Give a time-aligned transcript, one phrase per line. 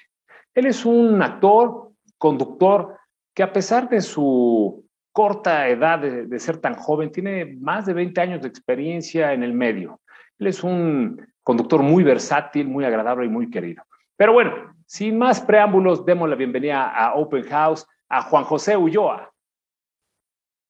[0.54, 2.96] Él es un actor, conductor,
[3.34, 8.18] que a pesar de su corta edad de, ser tan joven, tiene más de 20
[8.20, 10.00] años de experiencia en el medio.
[10.38, 13.84] Él es un conductor muy versátil, muy agradable y muy querido.
[14.16, 19.30] Pero bueno, sin más preámbulos, demos la bienvenida a Open House a Juan José Ulloa.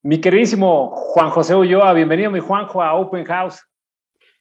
[0.03, 3.67] Mi queridísimo Juan José Ulloa, bienvenido mi Juanjo a Open House.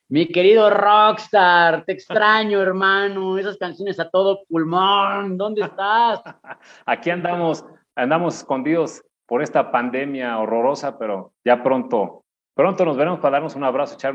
[0.09, 3.38] Mi querido Rockstar, te extraño, hermano.
[3.38, 5.38] Esas canciones a todo pulmón.
[5.38, 6.22] ¿Dónde estás?
[6.86, 13.38] Aquí andamos, andamos escondidos por esta pandemia horrorosa, pero ya pronto, pronto nos veremos para
[13.38, 14.14] darnos un abrazo, echar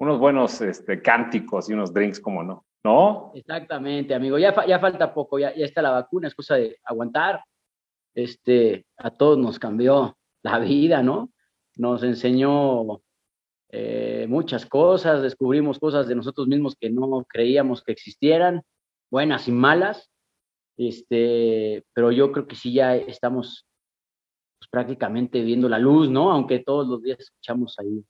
[0.00, 2.64] unos, buenos este, cánticos y unos drinks, como no.
[2.82, 3.32] ¿No?
[3.34, 4.38] Exactamente, amigo.
[4.38, 7.44] Ya, ya falta poco, ya, ya está la vacuna, es cosa de aguantar.
[8.14, 11.30] Este, a todos nos cambió la vida, ¿no?
[11.76, 13.02] Nos enseñó
[13.68, 18.62] eh, muchas cosas, descubrimos cosas de nosotros mismos que no creíamos que existieran,
[19.10, 20.10] buenas y malas.
[20.78, 23.66] Este, pero yo creo que sí ya estamos
[24.58, 26.32] pues, prácticamente viendo la luz, ¿no?
[26.32, 28.02] Aunque todos los días escuchamos ahí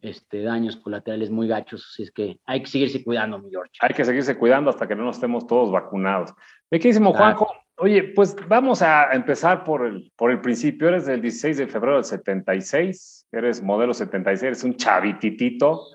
[0.00, 3.72] este, daños colaterales muy gachos, así es que hay que seguirse cuidando, mi George.
[3.80, 6.32] Hay que seguirse cuidando hasta que no nos estemos todos vacunados.
[6.70, 10.88] Mi queridísimo Juanjo, oye, pues vamos a empezar por el, por el principio.
[10.88, 15.86] Eres del 16 de febrero del 76, eres modelo 76, eres un chavititito.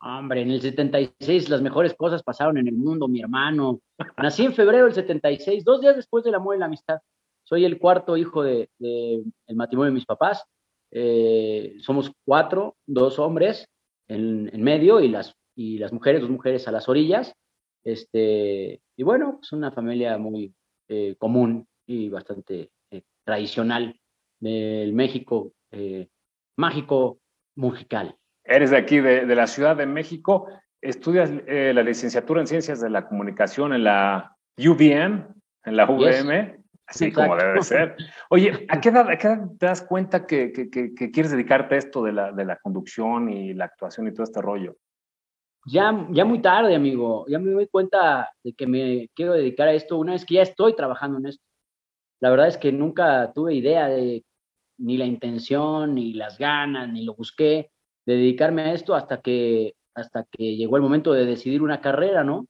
[0.00, 3.80] Hombre, en el 76 las mejores cosas pasaron en el mundo, mi hermano.
[4.16, 6.98] Nací en febrero del 76, dos días después del amor y la amistad.
[7.44, 10.44] Soy el cuarto hijo del de, el matrimonio de mis papás.
[10.92, 13.66] Eh, somos cuatro, dos hombres
[14.08, 17.34] en, en, medio y las, y las mujeres, dos mujeres a las orillas.
[17.84, 20.54] Este, y bueno, es una familia muy
[20.88, 23.98] eh, común y bastante eh, tradicional
[24.40, 26.08] del México eh,
[26.56, 27.18] mágico
[27.56, 28.16] musical.
[28.44, 30.48] Eres de aquí, de, de, la Ciudad de México.
[30.80, 35.28] Estudias la licenciatura en Ciencias de la Comunicación en la UVM,
[35.64, 36.56] en la UVM.
[36.56, 36.61] Yes.
[36.92, 37.30] Así Exacto.
[37.30, 37.96] como debe ser.
[38.28, 41.32] Oye, ¿a qué edad, a qué edad te das cuenta que, que, que, que, quieres
[41.32, 44.76] dedicarte a esto de la, de la conducción y la actuación y todo este rollo?
[45.64, 47.24] Ya, ya muy tarde, amigo.
[47.28, 50.42] Ya me doy cuenta de que me quiero dedicar a esto una vez que ya
[50.42, 51.42] estoy trabajando en esto.
[52.20, 54.22] La verdad es que nunca tuve idea de
[54.78, 57.70] ni la intención, ni las ganas, ni lo busqué
[58.04, 62.22] de dedicarme a esto hasta que, hasta que llegó el momento de decidir una carrera,
[62.22, 62.46] ¿no?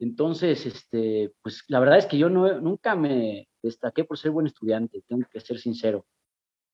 [0.00, 4.46] Entonces, este, pues la verdad es que yo no, nunca me destaqué por ser buen
[4.46, 6.06] estudiante, tengo que ser sincero.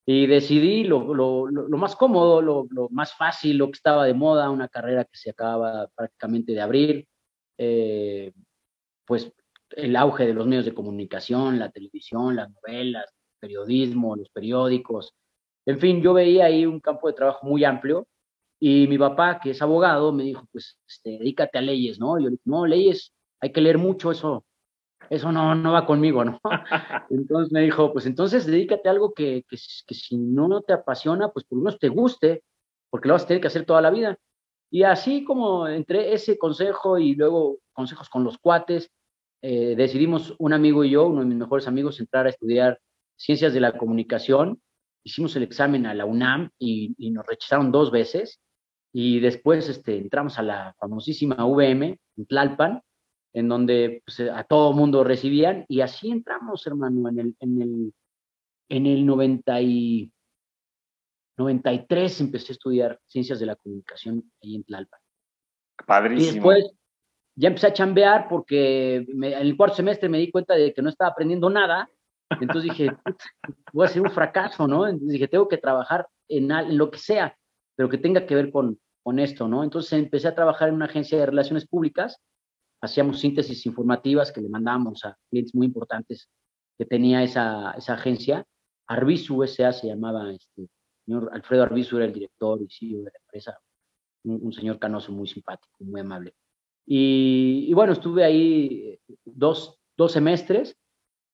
[0.06, 4.68] Y decidí lo, lo, más cómodo, lo, más fácil, lo que estaba de moda, una
[4.68, 7.08] carrera que se acaba prácticamente de abrir,
[7.56, 8.32] eh,
[9.06, 9.32] pues
[9.70, 15.14] el auge de los medios de comunicación, la televisión, las novelas, el periodismo, los periódicos.
[15.66, 18.06] En fin, yo veía ahí un campo de trabajo muy amplio
[18.66, 22.18] y mi papá, que es abogado, me dijo, pues este, dedícate a leyes, ¿no?
[22.18, 24.44] Y yo le dije, no, leyes, hay que leer mucho, eso
[25.10, 26.40] eso no, no va conmigo, ¿no?
[27.10, 31.28] Entonces me dijo, pues entonces dedícate a algo que, que, que, si no te apasiona,
[31.28, 32.42] pues por lo menos te guste,
[32.90, 34.16] porque lo vas a tener que hacer toda la vida.
[34.70, 38.90] Y así como entre ese consejo y luego consejos con los cuates,
[39.42, 42.80] eh, decidimos un amigo y yo, uno de mis mejores amigos, entrar a estudiar
[43.16, 44.60] ciencias de la comunicación.
[45.04, 48.40] Hicimos el examen a la UNAM y, y nos rechazaron dos veces.
[48.96, 52.80] Y después este, entramos a la famosísima VM en Tlalpan,
[53.32, 57.94] en donde pues, a todo mundo recibían, y así entramos, hermano, en el, en el,
[58.68, 60.12] en el 90 y,
[61.36, 65.00] 93 empecé a estudiar ciencias de la comunicación ahí en Tlalpan.
[65.86, 66.30] Padrísimo.
[66.30, 66.72] Y después
[67.34, 70.82] ya empecé a chambear porque me, en el cuarto semestre me di cuenta de que
[70.82, 71.90] no estaba aprendiendo nada,
[72.40, 72.90] entonces dije,
[73.72, 74.86] voy a ser un fracaso, ¿no?
[74.86, 77.36] Entonces dije, tengo que trabajar en, en lo que sea,
[77.74, 79.62] pero que tenga que ver con, con esto, ¿no?
[79.62, 82.20] Entonces empecé a trabajar en una agencia de relaciones públicas,
[82.80, 86.28] hacíamos síntesis informativas que le mandábamos a clientes muy importantes
[86.76, 88.44] que tenía esa, esa agencia.
[88.88, 89.72] Arbizu S.A.
[89.72, 90.68] se llamaba, este,
[91.04, 93.58] señor Alfredo Arbizu era el director y CEO de la empresa,
[94.24, 96.34] un, un señor canoso muy simpático, muy amable.
[96.86, 100.76] Y, y bueno, estuve ahí dos, dos semestres,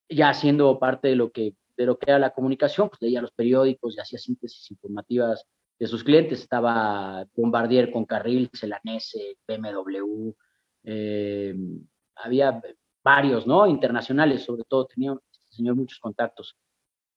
[0.08, 3.32] ya siendo parte de lo que de, lo que era la comunicación, pues leía los
[3.32, 5.46] periódicos y hacía síntesis informativas
[5.81, 6.41] de sus clientes.
[6.41, 10.31] Estaba Bombardier con Carril, Celanese, BMW,
[10.85, 11.55] eh,
[12.17, 12.62] había
[13.03, 13.67] varios, ¿no?
[13.67, 16.56] Internacionales, sobre todo, tenía este señor muchos contactos.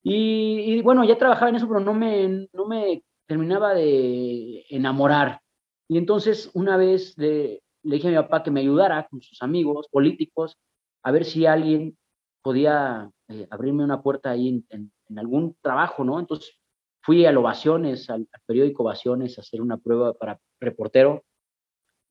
[0.02, 5.40] Y, bueno, ya trabajaba en eso, pero no me, no me terminaba de enamorar.
[5.88, 9.88] Y entonces una vez le, dije a mi papá que me ayudara con sus amigos
[9.90, 10.56] políticos
[11.02, 11.96] a ver si alguien
[12.42, 16.18] podía eh, abrirme una puerta ahí en, algún trabajo, ¿no?
[16.18, 16.54] Entonces
[17.04, 21.22] fui a Ovaciones, al, periódico Ovaciones, a hacer una prueba para reportero.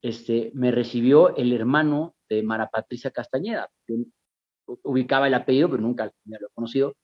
[0.00, 3.68] Este, me recibió el hermano de Mara Patricia Castañeda.
[3.88, 3.96] Yo
[4.84, 6.94] ubicaba el apellido, pero nunca me lo he conocido.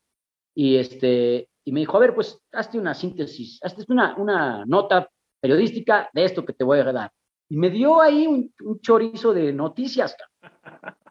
[0.55, 5.09] Y, este, y me dijo, a ver, pues hazte una síntesis, hazte una, una nota
[5.41, 7.11] periodística de esto que te voy a dar.
[7.49, 10.17] Y me dio ahí un, un chorizo de noticias.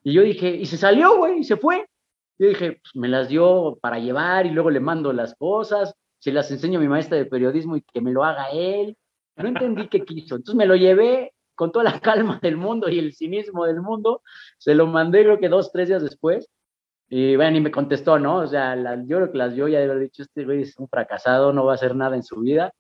[0.04, 1.86] Y yo dije, y se salió, güey, y se fue.
[2.40, 6.32] Yo dije, pues me las dio para llevar y luego le mando las cosas, se
[6.32, 8.98] las enseño a mi maestra de periodismo y que me lo haga él.
[9.36, 10.36] No entendí qué quiso.
[10.36, 14.22] Entonces me lo llevé con toda la calma del mundo y el cinismo del mundo.
[14.58, 16.50] Se lo mandé creo que dos, tres días después.
[17.10, 18.38] Y bueno, y me contestó, ¿no?
[18.38, 20.88] O sea, yo creo que las dio ya de haber dicho, este güey es un
[20.88, 22.72] fracasado, no va a hacer nada en su vida.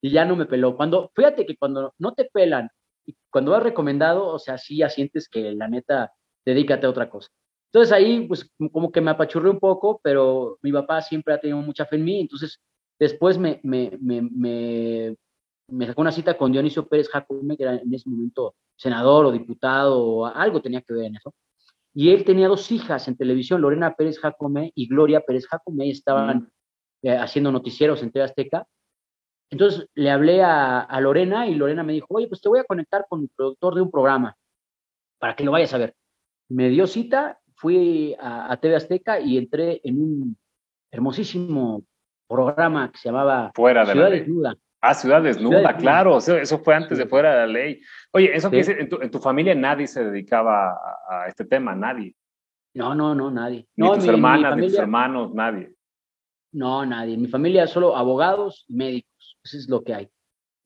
[0.00, 0.76] Y ya no me peló.
[0.76, 2.70] Cuando, fíjate que cuando no te pelan
[3.04, 6.12] y cuando has recomendado, o sea, sí ya sientes que la neta
[6.46, 7.28] dedícate a otra cosa.
[7.74, 11.58] Entonces ahí, pues como que me apachurré un poco, pero mi papá siempre ha tenido
[11.58, 12.60] mucha fe en mí, entonces
[12.98, 15.16] después me, me, me,
[15.68, 19.32] me, sacó una cita con Dionisio Pérez Jacome, que era en ese momento senador o
[19.32, 21.34] diputado, o algo tenía que ver en eso.
[21.94, 26.38] Y él tenía dos hijas en televisión, Lorena Pérez Jacome y Gloria Pérez Jacome, estaban
[26.38, 26.48] mm.
[27.02, 28.66] eh, haciendo noticieros en TV Azteca.
[29.50, 32.64] Entonces le hablé a, a, Lorena y Lorena me dijo, oye, pues te voy a
[32.64, 34.36] conectar con el productor de un programa
[35.18, 35.94] para que lo vayas a ver
[36.48, 40.38] me dio cita, fui a, TV Azteca y entré en un
[40.90, 41.84] hermosísimo
[42.28, 44.56] programa que se llamaba Fuera de Ciudad Desnuda.
[44.80, 47.80] Ah, Ciudad Desnuda, claro, eso, fue antes de Fuera de la Ley.
[48.12, 50.78] Oye, eso que dice, en tu, familia nadie se dedicaba
[51.08, 52.14] a, este tema, nadie.
[52.74, 53.66] No, no, no, nadie.
[53.76, 55.72] Ni tus hermanas, ni tus hermanos, nadie.
[56.52, 57.14] No, nadie.
[57.14, 60.10] En mi familia solo abogados y médicos, eso es lo que hay.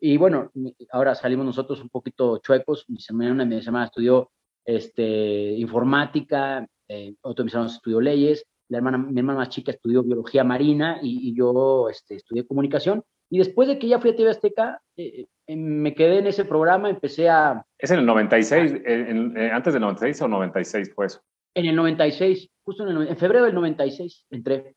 [0.00, 0.50] Y bueno,
[0.90, 2.87] ahora salimos nosotros un poquito chuecos.
[2.88, 4.31] Mi hermana, mi hermana estudió
[4.64, 9.73] este, informática, eh, otro de mis hermanos estudió leyes, la hermana, mi hermana más chica
[9.73, 13.03] estudió biología marina y, yo este, estudié comunicación.
[13.31, 16.44] Y después de que ya fui a TV Azteca, eh, eh, me quedé en ese
[16.44, 17.65] programa, empecé a...
[17.79, 21.20] ¿Es en el 96, en, antes del 96 o 96 fue eso?
[21.55, 24.75] En el 96, justo en, el, en febrero del 96 entré.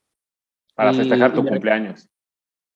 [0.76, 2.10] Para festejar tu cumpleaños.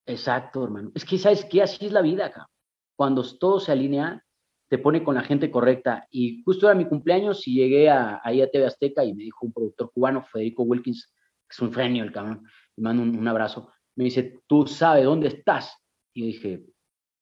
[0.06, 0.92] Exacto, hermano.
[0.94, 1.64] Es que, ¿sabes qué?
[1.64, 2.48] Así es la vida acá.
[2.96, 4.24] Cuando todo se alinea,
[4.68, 6.08] te pone con la gente correcta.
[6.10, 9.46] Y justo era mi cumpleaños y llegué a, ahí a TV Azteca y me dijo
[9.46, 11.14] un productor cubano, Federico Wilkins,
[11.48, 12.44] que es un genio el cabrón,
[12.78, 15.78] me mando un, abrazo, me dice, ¿tú sabes dónde estás?
[16.14, 16.66] Y yo dije,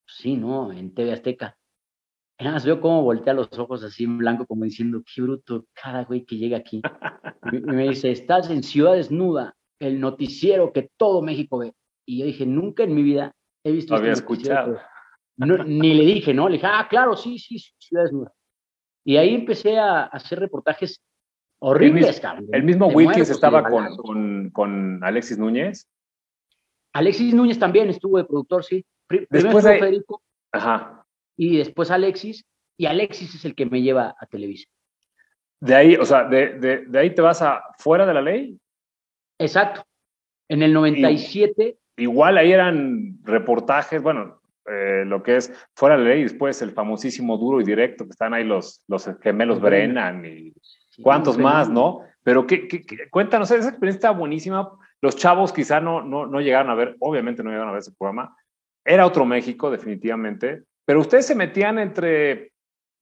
[0.07, 1.57] sí, no, en TV Azteca.
[2.39, 5.65] Y nada más veo cómo voltea los ojos así en blanco, como diciendo, qué bruto,
[5.73, 6.81] cada güey que llega aquí.
[7.51, 11.73] Y me dice, estás en Ciudad Desnuda, el noticiero que todo México ve.
[12.05, 13.35] Y yo dije, nunca en mi vida
[13.65, 13.93] he visto...
[13.93, 14.79] Lo había este escuchado
[15.37, 16.47] ni le dije, ¿no?
[16.47, 18.33] Le dije, ah, claro, sí, sí, Ciudad Desnuda.
[19.03, 21.01] Y ahí empecé a hacer reportajes
[21.59, 22.21] horribles,
[22.51, 25.87] El mismo, Wilkins estaba con, con, Alexis Núñez.
[26.93, 28.85] Alexis Núñez también estuvo de productor, sí.
[29.29, 29.79] después de...
[29.79, 30.21] Federico.
[30.51, 31.05] Ajá.
[31.37, 32.45] Y después Alexis.
[32.77, 34.67] Y Alexis es el que me lleva a Televisa.
[35.61, 38.59] De ahí, o sea, de, de, de ahí te vas a fuera de la ley.
[39.39, 39.85] Exacto.
[40.49, 41.77] En el 97.
[41.97, 47.37] igual ahí eran reportajes, bueno, eh, lo que es fuera de ley, después el famosísimo
[47.37, 50.53] duro y directo, que están ahí los, los gemelos Brennan y
[51.01, 52.01] cuántos más, ¿no?
[52.23, 52.67] Pero que,
[53.09, 54.71] cuéntanos, esa experiencia está buenísima.
[55.01, 57.91] Los chavos quizá no, no, no llegaron a ver, obviamente no llegaron a ver ese
[57.91, 58.35] programa.
[58.85, 62.53] Era otro México, definitivamente, pero ustedes se metían entre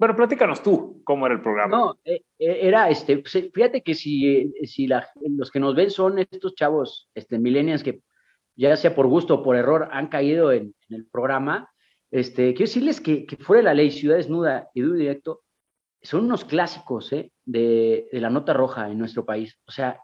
[0.01, 1.77] bueno, platícanos tú cómo era el programa.
[1.77, 6.17] No, eh, eh, era este, pues, fíjate que si, si los que nos ven son
[6.17, 8.01] estos chavos, este, millennials que
[8.55, 11.69] ya sea por gusto o por error, han caído en, el programa,
[12.11, 15.41] este, quiero decirles que, que, fuera de la ley, Ciudad Desnuda y Duro Directo,
[16.01, 17.31] son unos clásicos ¿eh?
[17.45, 19.57] de, la nota roja en nuestro país.
[19.65, 19.99] O sea,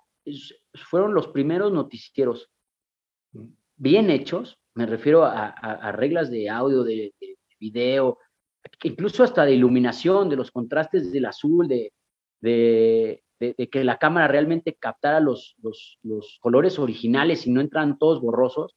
[0.73, 2.49] fueron los primeros noticieros
[3.75, 8.19] bien hechos, me refiero a, reglas de audio, de, de, video,
[8.83, 14.73] incluso hasta de iluminación, de los contrastes del azul, de, de, que la cámara realmente
[14.73, 18.75] captara los, los, colores originales y no entran todos borrosos,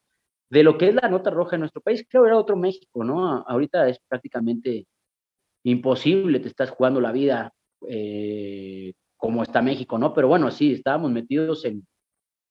[0.51, 3.05] de lo que es la nota roja en nuestro país, creo que era otro México,
[3.05, 3.45] ¿no?
[3.47, 4.87] Ahorita es prácticamente
[5.65, 7.53] imposible, te estás jugando la vida
[7.89, 10.13] eh, como está México, ¿no?
[10.13, 11.87] Pero bueno, sí, estábamos metidos en,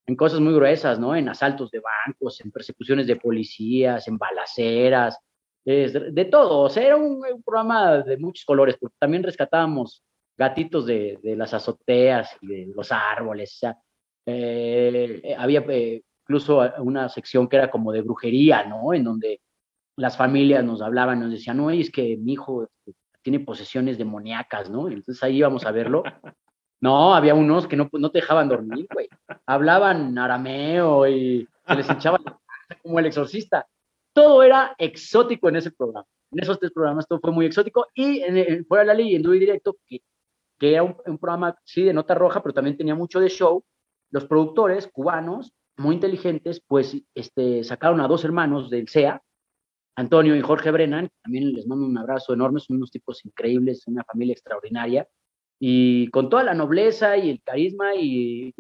[0.08, 1.16] en cosas muy gruesas, ¿no?
[1.16, 5.20] En asaltos de bancos, en persecuciones de policías, en balaceras,
[5.66, 6.62] de, todo.
[6.62, 10.04] O sea, era un, programa de muchos colores, porque también rescatábamos
[10.40, 13.56] gatitos de, las azoteas y de los árboles.
[13.56, 13.78] O sea,
[14.26, 18.94] eh, había eh, incluso una sección que era como de brujería, ¿no?
[18.94, 19.42] En donde
[19.98, 24.70] las familias nos hablaban, nos decían, no, es que mi hijo este, tiene posesiones demoníacas,
[24.70, 24.88] ¿no?
[24.88, 26.04] Entonces ahí íbamos a verlo.
[26.82, 29.10] No, había unos que no, no te dejaban dormir, güey.
[29.46, 32.18] Hablaban arameo y se les echaba
[32.82, 33.68] como el exorcista.
[34.14, 36.08] Todo era exótico en ese programa.
[36.32, 37.88] En esos tres programas todo fue muy exótico.
[37.94, 40.02] Y en, Fuera de la Ley, en Duro y Directo, que,
[40.60, 43.64] que era un, un, programa, sí, de nota roja, pero también tenía mucho de show,
[44.12, 49.22] los productores cubanos, muy inteligentes, pues este, sacaron a dos hermanos del CEA,
[49.96, 54.04] Antonio y Jorge Brennan, también les mando un abrazo enorme, son unos tipos increíbles, una
[54.04, 55.08] familia extraordinaria,
[55.62, 58.54] y con toda la nobleza y el carisma y,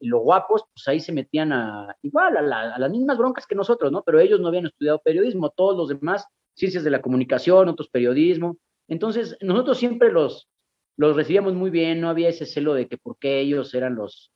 [0.00, 4.04] lo guapos, pues ahí se metían a igual a, las mismas broncas que nosotros, ¿no?
[4.04, 8.56] Pero ellos no habían estudiado periodismo, todos los demás, ciencias de la comunicación, otros periodismo.
[8.86, 10.48] Entonces, nosotros siempre los,
[10.96, 14.32] los recibíamos muy bien, no había ese celo de que por qué ellos eran los,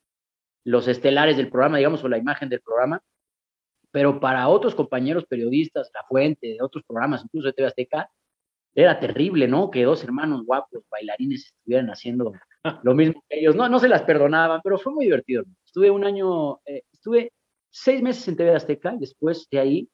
[0.64, 3.02] los estelares del programa, digamos, o la imagen del programa
[3.90, 8.10] pero para otros compañeros periodistas, La Fuente, de otros programas, incluso de TV Azteca,
[8.74, 9.70] era terrible, ¿no?
[9.70, 12.32] Que dos hermanos guapos, bailarines, estuvieran haciendo
[12.82, 13.56] lo mismo que ellos.
[13.56, 15.44] No, no se las perdonaban, pero fue muy divertido.
[15.64, 17.32] Estuve un año, eh, estuve
[17.70, 19.88] seis meses en TV Azteca y después de ahí,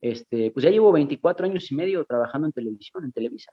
[0.00, 3.52] este, pues ya llevo 24 años y medio trabajando en televisión, en Televisa.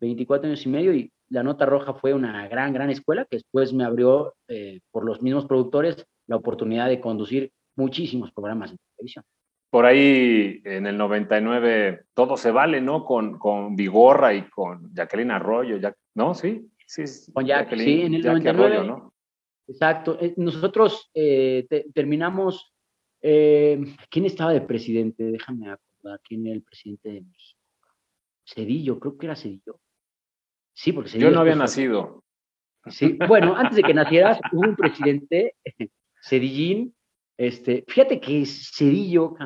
[0.00, 3.72] 24 años y medio y La Nota Roja fue una gran, gran escuela que después
[3.72, 9.24] me abrió eh, por los mismos productores la oportunidad de conducir muchísimos programas de televisión.
[9.70, 13.04] Por ahí en el 99 todo se vale, ¿no?
[13.04, 15.78] Con, con Vigorra y con Jacqueline Arroyo,
[16.14, 16.34] ¿no?
[16.34, 17.32] Sí, sí.
[17.32, 18.86] Con Jacqueline, sí, en el 99.
[18.86, 19.14] ¿no?
[19.66, 20.16] Exacto.
[20.20, 22.72] Eh, nosotros eh, terminamos.
[23.20, 25.24] Eh, ¿Quién estaba de presidente?
[25.24, 26.20] Déjame acordar.
[26.22, 27.60] ¿Quién era el presidente de México?
[28.46, 29.80] Cedillo, creo que era Cedillo.
[30.74, 31.18] Sí, porque.
[31.18, 32.22] Yo no había nacido.
[32.86, 35.54] Sí, bueno, antes de que nacieras, hubo un presidente,
[36.22, 36.94] Cedillín,
[37.38, 39.36] este, fíjate que Cedillo,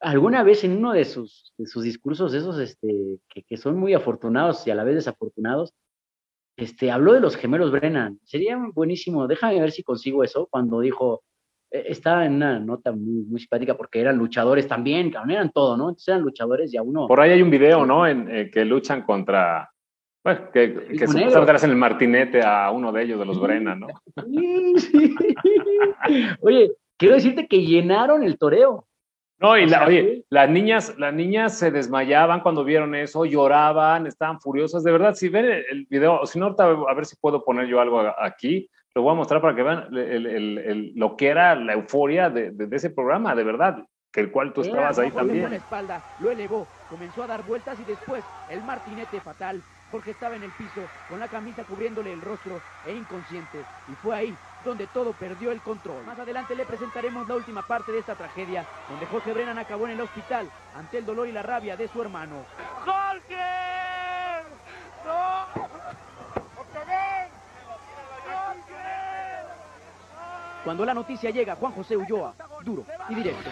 [0.00, 3.94] alguna vez en uno de sus, de sus discursos, esos este, que, que, son muy
[3.94, 5.74] afortunados y a la vez desafortunados,
[6.56, 8.18] este, habló de los gemelos Brennan.
[8.24, 11.22] Sería buenísimo, déjame ver si consigo eso, cuando dijo,
[11.70, 15.90] e, estaba en una nota muy, muy simpática porque eran luchadores también, eran todo, ¿no?
[15.90, 17.06] Entonces eran luchadores y a uno...
[17.06, 18.06] Por ahí hay un video, ¿no?
[18.06, 19.70] En, eh, que luchan contra...
[20.26, 23.86] Bueno, que, que supuestamente hacen el martinete a uno de ellos, de los Brennan, ¿no?
[26.40, 28.88] Oye, quiero decirte que llenaron el toreo.
[29.38, 34.82] No, y oye, las niñas, las niñas se desmayaban cuando vieron eso, lloraban, estaban furiosas.
[34.82, 38.00] De verdad, si ven el, video, si no, a ver si puedo poner yo algo
[38.18, 39.86] aquí, lo voy a mostrar para que vean
[40.96, 44.98] lo que era la euforia de, ese programa, de verdad, que el cual tú estabas
[44.98, 45.50] ahí también.
[45.50, 49.62] La espalda, lo elevó, comenzó a dar vueltas y después el martinete fatal.
[49.90, 53.64] Jorge estaba en el piso con la camisa cubriéndole el rostro e inconsciente.
[53.88, 56.04] Y fue ahí donde todo perdió el control.
[56.04, 59.92] Más adelante le presentaremos la última parte de esta tragedia, donde Jorge Brennan acabó en
[59.92, 62.44] el hospital ante el dolor y la rabia de su hermano.
[62.84, 63.36] ¡Jorge!
[65.04, 65.46] ¡No!
[70.64, 73.50] Cuando la noticia llega, Juan José Ulloa, duro y directo.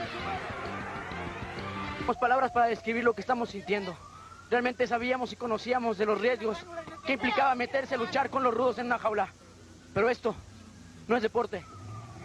[1.95, 3.97] Tenemos palabras para describir lo que estamos sintiendo.
[4.51, 6.59] Realmente sabíamos y conocíamos de los riesgos
[7.07, 9.29] que implicaba meterse a luchar con los rudos en una jaula.
[9.93, 10.35] Pero esto
[11.09, 11.63] no es deporte,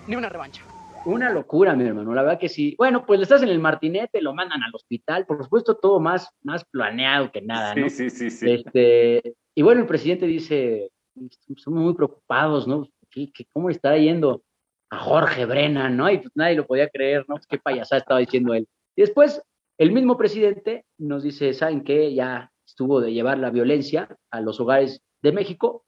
[0.07, 0.63] ni una revancha.
[1.05, 2.75] Una locura, mi hermano, la verdad que sí.
[2.77, 6.65] Bueno, pues estás en el martinete, lo mandan al hospital, por supuesto todo más, más
[6.65, 7.89] planeado que nada, ¿no?
[7.89, 10.91] Sí, sí, sí, Este, y bueno, el presidente dice,
[11.57, 12.87] somos muy preocupados, ¿no?
[13.09, 14.43] ¿Qué, cómo le está yendo
[14.89, 16.09] a Jorge Brennan, no?
[16.09, 17.35] Y pues nadie lo podía creer, ¿no?
[17.35, 18.67] Pues qué payasada estaba diciendo él.
[18.95, 19.41] Y después,
[19.79, 22.13] el mismo presidente nos dice, ¿saben qué?
[22.13, 25.85] Ya estuvo de llevar la violencia a los hogares de México,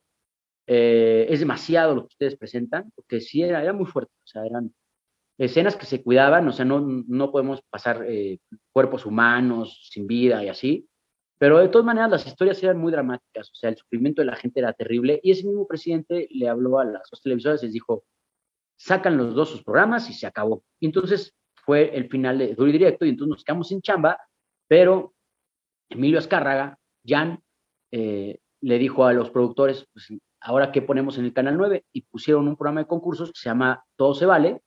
[0.65, 4.74] eh, es demasiado lo que ustedes presentan, porque sí era, muy fuerte, o sea, eran
[5.38, 8.39] escenas que se cuidaban, o sea, no, no podemos pasar eh,
[8.71, 10.88] cuerpos humanos sin vida y así,
[11.38, 14.38] pero de todas maneras las historias eran muy dramáticas, o sea, el sufrimiento de la
[14.38, 17.74] gente era terrible, y ese mismo presidente le habló a las dos televisoras y les
[17.74, 18.05] dijo,
[18.77, 20.63] sacan los dos sus programas y se acabó.
[20.79, 24.18] Entonces fue el final de Duro y Directo, y entonces nos quedamos sin chamba,
[24.68, 25.13] pero
[25.89, 27.41] Emilio Azcárraga, Jan,
[27.91, 30.08] eh, le dijo a los productores, pues
[30.39, 33.50] ahora qué ponemos en el Canal 9 y pusieron un programa de concursos que se
[33.50, 34.62] llama Todo se vale,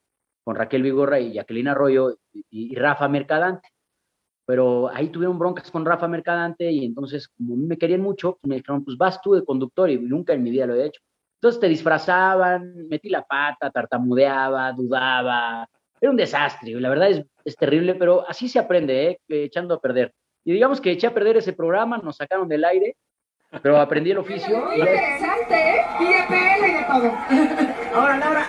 [0.44, 2.18] con Raquel Vigorra y Jacqueline Arroyo
[2.50, 3.68] y, Rafa Mercadante.
[4.46, 8.84] Pero ahí tuvieron broncas con Rafa Mercadante y entonces como me querían mucho, me dijeron,
[8.84, 11.00] pues vas tú de conductor y nunca en mi vida lo he hecho.
[11.36, 15.66] Entonces te disfrazaban, metí la pata, tartamudeaba, dudaba.
[16.04, 16.78] Era un desastre.
[16.78, 19.18] La verdad es, es terrible, pero así se aprende, ¿eh?
[19.26, 20.12] echando a perder.
[20.44, 22.94] Y digamos que eché a perder ese programa, nos sacaron del aire,
[23.62, 24.66] pero aprendí el oficio.
[24.66, 25.82] Muy interesante, ¿eh?
[26.00, 27.10] Y de todo.
[27.94, 28.46] Ahora, Laura,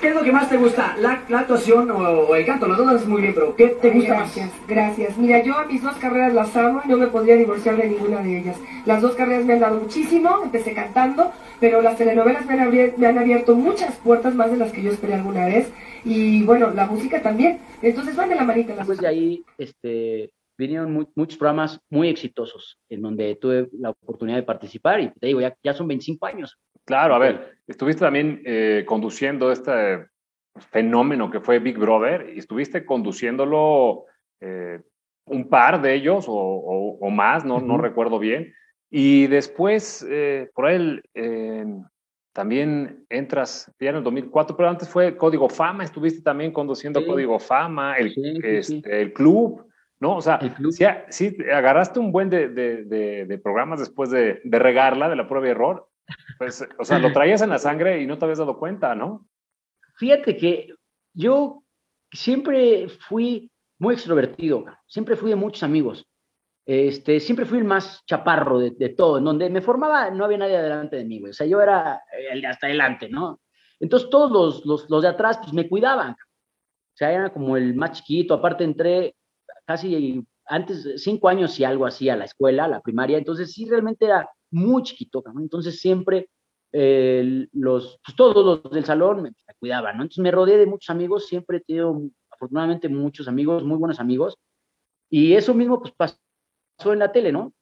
[0.00, 0.96] ¿qué es lo que más te gusta?
[0.98, 2.66] ¿La, la actuación o, el canto?
[2.68, 4.66] Las dos haces muy bien, pero ¿qué te gusta gracias, más?
[4.68, 5.18] Gracias.
[5.18, 8.38] Mira, yo mis dos carreras las amo y no me podría divorciar de ninguna de
[8.38, 8.56] ellas.
[8.86, 13.06] Las dos carreras me han dado muchísimo, empecé cantando, pero las telenovelas me han, me
[13.06, 15.70] han abierto muchas puertas más de las que yo esperé alguna vez.
[16.04, 17.58] Y bueno, la música también.
[17.82, 22.08] Entonces van de la manita las Después de ahí este, vinieron mu- muchos programas muy
[22.08, 26.26] exitosos en donde tuve la oportunidad de participar y te digo, ya, ya son 25
[26.26, 26.56] años.
[26.88, 30.06] Claro, a ver, estuviste también eh, conduciendo este
[30.70, 34.06] fenómeno que fue Big Brother y estuviste conduciéndolo
[34.40, 34.80] eh,
[35.26, 38.54] un par de ellos o, o- o más, no, no recuerdo bien.
[38.90, 40.64] Y después, eh, por
[41.12, 41.66] eh,
[42.32, 47.06] también entras ya en el 2004, pero antes fue Código Fama, estuviste también conduciendo Sí.
[47.06, 49.66] Código Fama, el, Sí, sí, este, el club,
[50.00, 50.16] ¿no?
[50.16, 50.38] O sea,
[50.70, 55.16] sí, sí, agarraste un buen de, de- de- de programas después de, de regarla, de
[55.16, 55.87] la prueba y error.
[56.38, 59.26] Pues, o sea, lo traías en la sangre y no te habías dado cuenta, ¿no?
[59.96, 60.74] Fíjate que
[61.12, 61.64] yo
[62.12, 66.06] siempre fui muy extrovertido, siempre fui de muchos amigos.
[66.64, 69.18] Este, siempre fui el más chaparro de, de todo.
[69.18, 71.30] En donde me formaba, no había nadie delante de mí, güey.
[71.30, 73.40] O sea, yo era el de hasta adelante, ¿no?
[73.80, 76.12] Entonces todos los, los, los de atrás, pues me cuidaban.
[76.12, 78.34] O sea, era como el más chiquito.
[78.34, 79.16] Aparte entré
[79.66, 83.18] casi antes, cinco años y algo así a la escuela, a la primaria.
[83.18, 85.44] Entonces sí, realmente era muy chiquito, cabrón.
[85.44, 86.28] Entonces siempre
[86.72, 90.02] eh, los, pues, todos los del salón me, me cuidaban, ¿no?
[90.02, 92.00] Entonces me rodeé de muchos amigos, siempre he tenido
[92.30, 94.36] afortunadamente muchos amigos, muy buenos amigos.
[95.10, 97.52] Y eso mismo pues pasó en la tele, ¿no?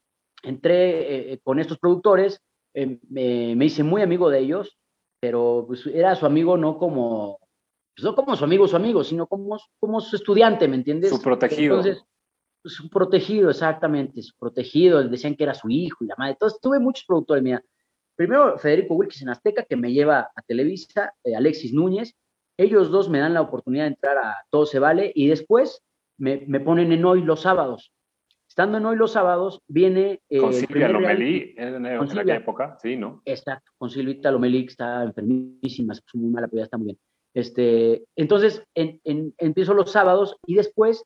[0.42, 2.40] Entré eh, con estos productores,
[2.74, 4.76] eh, me, me hice muy amigo de ellos,
[5.20, 7.38] pero pues era su amigo no como,
[7.94, 11.10] pues no como su amigo, su amigo, sino como, como su estudiante, ¿me entiendes?
[11.10, 11.76] Su protegido.
[11.76, 12.04] Entonces,
[12.68, 16.32] su protegido, exactamente, su protegido, decían que era su hijo y la madre.
[16.32, 17.62] Entonces tuve muchos productores, mira.
[18.14, 22.14] Primero Federico Wilkes en Azteca, que me lleva a Televisa, eh, Alexis Núñez,
[22.58, 25.82] ellos dos me dan la oportunidad de entrar a Todo Se Vale y después
[26.18, 27.92] me, me ponen en Hoy los sábados.
[28.48, 30.22] Estando en Hoy los sábados, viene...
[30.30, 33.20] eh, Con Silvia Lomelí en, aquella época, sí, ¿no?
[33.26, 36.98] Exacto, con Silvita Lomelí, que está enfermísima, puso muy mala, pero ya está muy bien.
[37.34, 41.04] Este, entonces, en, en- empiezo los sábados y después,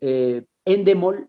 [0.00, 1.28] eh, Endemol,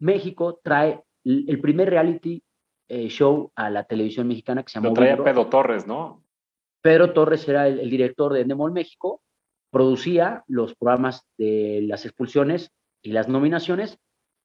[0.00, 2.42] México, trae el, primer reality
[2.88, 5.22] eh, show a la televisión mexicana que se llamó Lo traía.
[5.22, 6.24] Pedro Torres, ¿no?
[6.80, 9.22] Pedro Torres era el, el director de Endemol México,
[9.70, 13.98] producía los programas de las expulsiones y las nominaciones,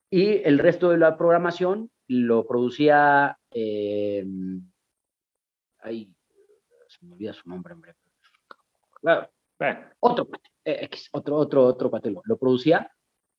[0.10, 3.38] y el resto de la programación lo producía.
[3.52, 4.24] eh,
[5.80, 6.14] ay,
[6.88, 7.96] se me olvida su nombre, hombre.
[9.02, 10.28] Bueno, Bueno, otro
[10.66, 12.92] eh, otro, otro, otro cuate lo, lo producía.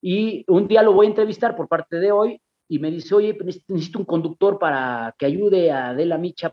[0.07, 2.39] Y un día lo voy a entrevistar por parte de hoy
[2.69, 6.53] y me dice, oye, pues, necesito un conductor para que ayude a Adela Micha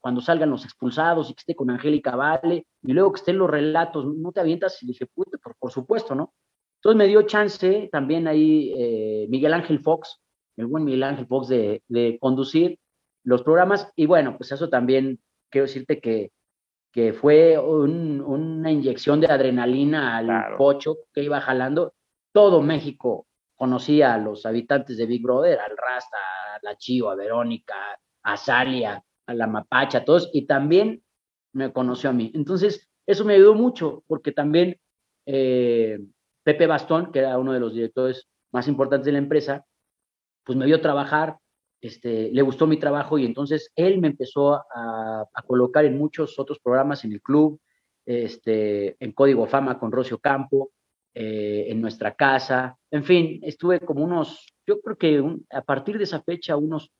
[0.00, 3.48] cuando salgan los expulsados y que esté con Angélica Vale y luego que estén los
[3.48, 4.82] relatos, ¿no te avientas?
[4.82, 6.32] Y dije, puta, por, por supuesto, ¿no?
[6.78, 10.18] Entonces me dio chance también ahí eh, Miguel Ángel Fox,
[10.56, 12.78] el buen Miguel Ángel Fox de, de conducir
[13.22, 16.32] los programas y bueno, pues eso también quiero decirte que
[16.92, 20.56] que fue un- una inyección de adrenalina al Claro.
[20.56, 21.92] pocho que iba jalando.
[22.32, 26.16] Todo México conocía a los habitantes de Big Brother, al Rasta,
[26.54, 27.74] a la Chío, a Verónica,
[28.22, 31.02] a Salia, a la Mapacha, todos, y también
[31.52, 32.30] me conoció a mí.
[32.34, 34.80] Entonces, eso me ayudó mucho, porque también
[35.26, 35.98] eh,
[36.42, 39.64] Pepe Bastón, que era uno de los directores más importantes de la empresa,
[40.44, 41.36] pues me vio trabajar,
[41.80, 46.38] este, le gustó mi trabajo y entonces él me empezó a, a colocar en muchos
[46.38, 47.60] otros programas en el club,
[48.06, 50.70] este, en Código Fama con Rocio Campo,
[51.14, 55.98] eh, en nuestra casa, en fin, estuve como unos, yo creo que un- a partir
[55.98, 56.90] de esa fecha, unos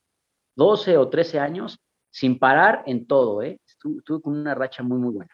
[0.57, 1.79] 12 o 13 años,
[2.13, 3.59] sin parar en todo, ¿eh?
[3.67, 5.31] Estuve, estuve con una racha muy, muy buena.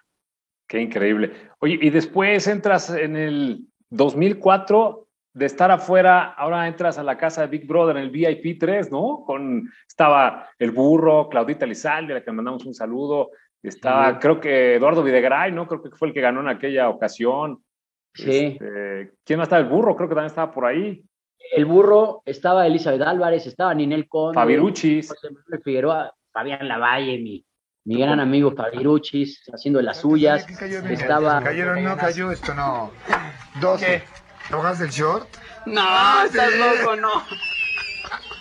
[0.68, 1.32] qué increíble.
[1.60, 7.42] Oye, y después entras en el 2004 de estar afuera, ahora entras a la casa
[7.42, 9.22] de Big Brother en el VIP 3, ¿no?
[9.26, 13.30] Con, estaba el burro, Claudita Lizalde, a la que mandamos un saludo.
[13.62, 14.18] Estaba, Sí.
[14.20, 15.66] creo que Eduardo Videgaray, ¿no?
[15.68, 17.62] Creo que fue el que ganó en aquella ocasión.
[18.16, 18.58] Sí.
[18.60, 19.62] Este, ¿Quién más estaba?
[19.62, 21.02] El burro, creo que también estaba por ahí.
[21.52, 25.14] El burro, estaba Elizabeth Álvarez, estaba Ninel Conde, Fabiruchis.
[25.62, 27.44] Figueroa, Fabián Lavalle, mi,
[27.84, 30.46] mi gran amigo Fabiruchis, haciendo de las suyas.
[30.90, 31.42] Estaba.
[31.42, 32.90] Cayeron, no cayó, esto no.
[33.60, 34.02] 12.
[34.48, 35.28] ¿Te bajas del short?
[35.66, 37.10] No, estás loco, no.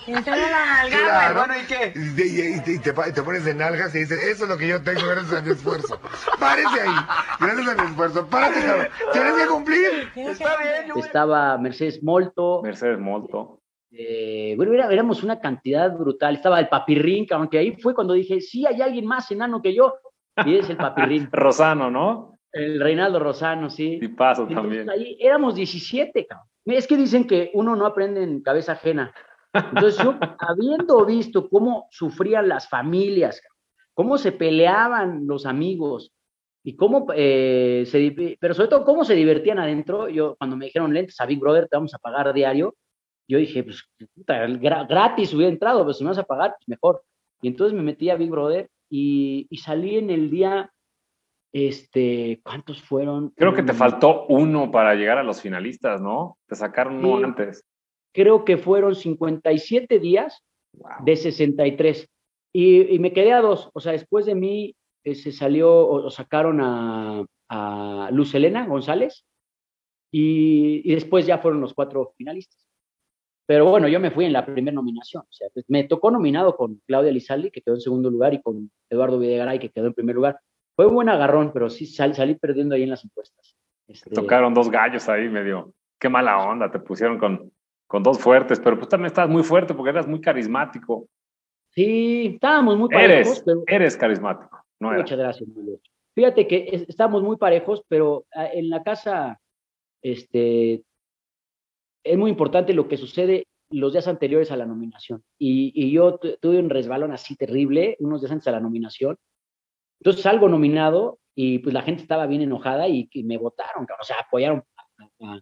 [0.08, 1.40] Y te la nalga, Claro.
[1.40, 1.94] Bueno, ¿y qué?
[1.96, 4.82] Y, y- y- y te, pones de nalgas y dices, eso es lo que yo
[4.84, 6.00] tengo gracias a mi esfuerzo.
[6.40, 6.96] Párese ahí,
[7.40, 8.28] gracias a mi esfuerzo.
[8.28, 8.88] Párate, cabrón.
[9.14, 10.10] Tienes que cumplir.
[10.16, 13.62] Está bien, yo- Estaba Mercedes Molto, Mercedes Molto.
[13.92, 16.36] eh, bueno, era- éramos una cantidad brutal.
[16.36, 19.74] Estaba el papirrín, cabrón, que ahí fue cuando dije, sí, hay alguien más enano que
[19.74, 19.96] yo.
[20.46, 21.30] Y es el papirrín.
[21.32, 22.32] Rosano, ¿no?
[22.58, 24.00] el Reinaldo Rosano, sí.
[24.02, 24.90] Y paso Entonces, también.
[24.90, 26.48] ahí éramos 17, cabrón.
[26.64, 29.14] Es que dicen que uno no aprende en cabeza ajena.
[29.72, 33.42] Entonces yo, habiendo visto cómo sufrían las familias,
[33.94, 36.12] cómo se peleaban los amigos
[36.64, 40.94] y cómo, eh, se, pero sobre todo cómo se divertían adentro, yo cuando me dijeron
[40.94, 42.76] lentes a Big Brother te vamos a pagar diario,
[43.28, 46.68] yo dije, pues puta, gra- gratis hubiera entrado, pero si me vas a pagar, pues
[46.68, 47.02] mejor.
[47.42, 50.72] Y entonces me metí a Big Brother y, y salí en el día,
[51.54, 53.30] este, ¿cuántos fueron?
[53.36, 56.38] Creo que te Mm, faltó uno para llegar a los finalistas, ¿no?
[56.48, 57.24] Te sacaron uno Sí.
[57.24, 57.64] antes.
[58.16, 60.42] Creo que fueron 57 días
[60.78, 61.06] Wow.
[61.06, 62.10] de 63.
[62.54, 63.70] Y, y me quedé a dos.
[63.74, 64.76] O sea, después de mí
[65.06, 69.24] eh, se salió o, o sacaron a, a Luz Elena González
[70.12, 72.60] y, y después ya fueron los cuatro finalistas.
[73.48, 75.24] Pero bueno, yo me fui en la primera nominación.
[75.24, 78.42] O sea, pues, me tocó nominado con Claudia Lizaldi, que quedó en segundo lugar, y
[78.42, 80.40] con Eduardo Videgaray, que quedó en primer lugar.
[80.76, 83.56] Fue un buen agarrón, pero sí sal- salí perdiendo ahí en las encuestas.
[83.88, 85.74] Este, Tocaron dos gallos ahí medio.
[86.00, 87.52] Qué mala onda, te pusieron con,
[87.88, 91.08] con dos fuertes, pero pues también estabas muy fuerte porque eras muy carismático.
[91.72, 94.92] Sí, estábamos muy parejos, Eres, pero eres carismático, no.
[94.94, 95.80] Muchas gracias, Julio.
[96.16, 99.40] Fíjate que es- estamos muy parejos, pero ah, en la casa
[100.02, 100.84] este,
[102.04, 105.24] es muy importante lo que sucede los días anteriores a la nominación.
[105.40, 109.18] Y, y yo tu- tuve un resbalón así terrible unos días antes a la nominación.
[110.00, 114.04] Entonces salgo nominado y pues la gente estaba bien enojada y, y me votaron, o
[114.04, 115.42] sea, apoyaron a, a-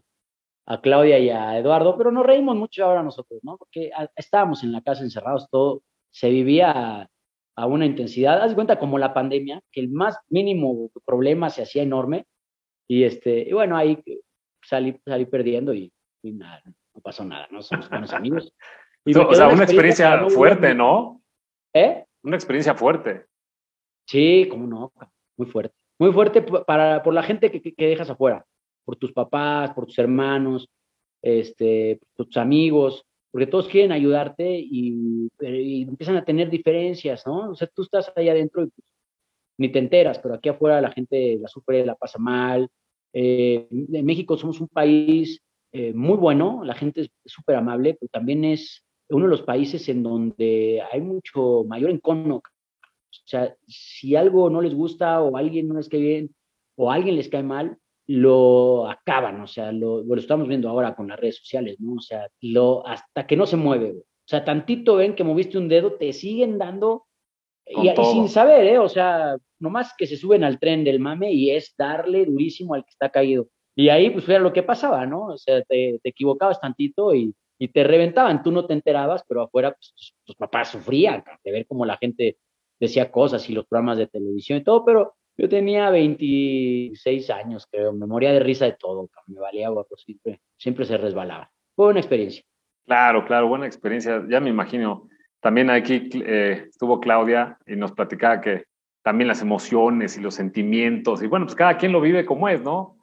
[0.66, 3.58] a Claudia y a Eduardo, pero nos reímos mucho ahora nosotros, ¿no?
[3.58, 7.08] Porque estábamos en la casa encerrados, todo se vivía a,
[7.58, 11.64] a una intensidad, haz de cuenta como la pandemia, que el más mínimo problema se
[11.64, 12.26] hacía enorme
[12.88, 14.02] y este, y bueno, ahí
[14.64, 15.92] salí, salí perdiendo y,
[16.24, 17.62] y nada, no pasó nada, ¿no?
[17.62, 18.54] Somos buenos amigos.
[19.06, 21.22] Y o sea, una experiencia no fuerte, ¿no?
[21.76, 22.06] ¿Eh?
[22.24, 23.26] Una experiencia fuerte.
[24.08, 24.94] Sí, cómo no,
[25.38, 25.76] muy fuerte.
[26.00, 28.46] Muy fuerte para, por la gente que, que- que dejas afuera,
[28.86, 30.68] por tus papás, por tus hermanos,
[31.22, 37.52] este, por tus amigos, porque todos quieren ayudarte y, empiezan a tener diferencias, ¿no?
[37.52, 38.88] O sea, tú estás ahí adentro y pues,
[39.58, 42.70] ni te enteras, pero aquí afuera la gente la sufre, la pasa mal.
[43.14, 45.42] Eh, en México somos un país
[45.72, 49.88] eh, muy bueno, la gente es súper amable, pero también es uno de los países
[49.90, 52.42] en donde hay mucho mayor encono
[53.22, 56.36] o sea, si algo no les gusta o alguien no les cae bien
[56.76, 61.08] o alguien les cae mal, lo acaban, o sea, lo, lo estamos viendo ahora con
[61.08, 61.96] las redes sociales, ¿no?
[61.96, 64.02] O sea, lo, hasta que no se mueve, güey.
[64.02, 67.06] O sea, tantito ven que moviste un dedo, te siguen dando
[67.66, 68.80] y, y sin saber, ¿eh?
[68.80, 72.84] O sea, nomás que se suben al tren del mame y es darle durísimo al
[72.84, 73.48] que está caído.
[73.76, 75.28] Y ahí, pues, era lo que pasaba, ¿no?
[75.28, 78.44] O sea, te, te equivocabas tantito y, y te reventaban.
[78.44, 81.98] Tú no te enterabas, pero afuera, pues, tus, tus papás sufrían de ver cómo la
[81.98, 82.38] gente
[82.80, 87.94] decía cosas y los programas de televisión y todo, pero yo tenía 26 años, creo,
[87.94, 91.50] me moría de risa de todo, me valía gorro, siempre, siempre se resbalaba.
[91.76, 92.44] Fue una experiencia.
[92.86, 94.24] Claro, claro, buena experiencia.
[94.30, 95.08] Ya me imagino.
[95.40, 98.66] También aquí eh, estuvo Claudia y nos platicaba que
[99.02, 102.62] también las emociones y los sentimientos, y bueno, pues cada quien lo vive como es,
[102.62, 102.98] ¿no?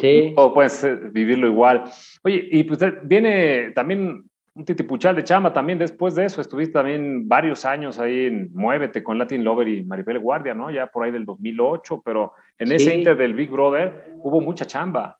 [0.00, 0.32] Sí.
[0.36, 1.84] O puedes vivirlo igual.
[2.24, 6.40] Oye, y pues eh, viene también un titipuchal de chama también después de eso.
[6.40, 10.70] Estuviste también varios años ahí en Muévete con Latin Lover y Maribel Guardia, ¿no?
[10.70, 12.98] Ya por ahí del 2008, pero en ese Sí.
[12.98, 15.18] inter del Big Brother hubo mucha chamba.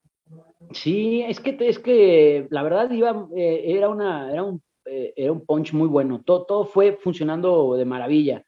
[0.72, 5.32] Sí, es que, es que la verdad iba, eh, era, una, era, un, eh, era
[5.32, 8.44] un punch muy bueno, todo, todo fue funcionando de maravilla.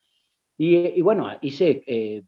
[0.57, 2.23] Y, y bueno, hice eh,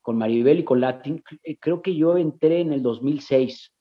[0.00, 1.22] con Maribel y con Latin,
[1.60, 3.72] creo que yo entré en el 2006,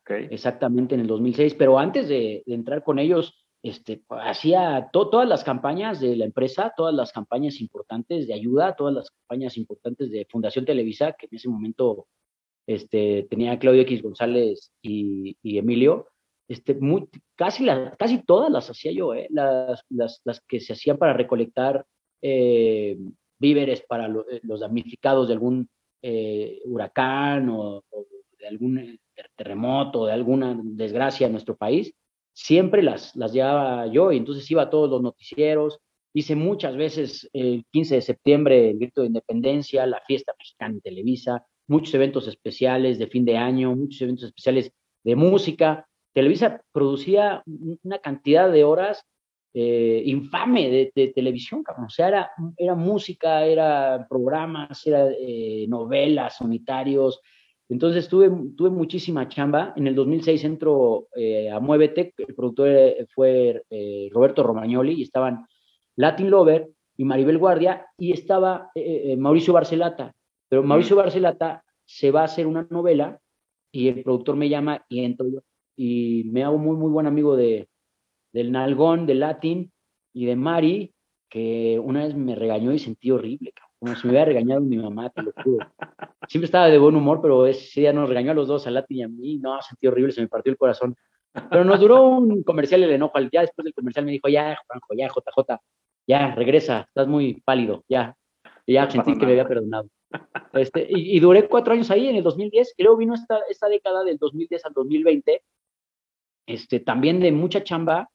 [0.00, 0.10] ¿ok?
[0.30, 5.26] exactamente en el 2006, pero antes de, de entrar con ellos, este, hacía to- todas
[5.26, 10.10] las campañas de la empresa, todas las campañas importantes de ayuda, todas las campañas importantes
[10.10, 12.06] de Fundación Televisa, que en ese momento
[12.66, 16.08] este, tenía Claudio X González y, Emilio,
[16.46, 17.64] este, muy, casi,
[17.98, 19.28] casi todas las hacía yo, ¿eh?
[19.30, 19.82] las,
[20.46, 21.86] que se hacían para recolectar
[22.20, 22.98] eh,
[23.38, 25.70] víveres para eh, los damnificados de algún
[26.02, 28.06] eh, huracán o, o
[28.38, 29.00] de algún
[29.36, 31.94] terremoto, de alguna desgracia en nuestro país,
[32.34, 35.78] siempre las, las llevaba yo y entonces iba a todos los noticieros,
[36.12, 40.80] hice muchas veces el 15 de septiembre el grito de independencia, la fiesta mexicana en
[40.80, 44.70] Televisa, muchos eventos especiales de fin de año, muchos eventos especiales
[45.02, 45.86] de música.
[46.12, 47.42] Televisa producía
[47.82, 49.04] una cantidad de horas
[49.56, 57.20] eh, infame de, televisión, O sea, era, era música, era programas, era eh, novelas, unitarios.
[57.68, 59.72] Entonces tuve, tuve muchísima chamba.
[59.76, 62.68] En el 2006 entro eh, a Muévete, el productor
[63.14, 63.62] fue
[64.12, 65.46] Roberto Romagnoli y estaban
[65.96, 68.70] Latin Lover y Maribel Guardia y estaba
[69.16, 70.12] Mauricio Barcelata.
[70.48, 73.18] Pero Mauricio Barcelata se va a hacer una novela
[73.72, 75.40] y el productor me llama y entro yo.
[75.76, 77.68] Y me hago muy, muy buen amigo de,
[78.32, 79.72] del Nalgón, del Latin
[80.12, 80.94] y de Mari,
[81.28, 83.52] que una vez me regañó y sentí horrible,
[83.84, 85.66] como si me hubiera regañado mi mamá, te lo juro.
[86.26, 88.96] Siempre estaba de buen humor, pero ese día nos regañó a los dos, a Latin
[88.96, 90.96] y a mí, no, sentí horrible, se me partió el corazón.
[91.50, 94.94] Pero nos duró un comercial el enojo, ya después del comercial me dijo, ya, Juanjo,
[94.96, 95.60] ya, JJ,
[96.06, 98.16] ya, regresa, estás muy pálido, ya.
[98.64, 99.88] Y ya sentí que me había perdonado.
[100.54, 104.02] Este, y, duré cuatro años ahí en el 2010, y luego vino esta, esta década
[104.02, 105.42] del 2010 al 2020,
[106.46, 108.08] este, también de mucha chamba,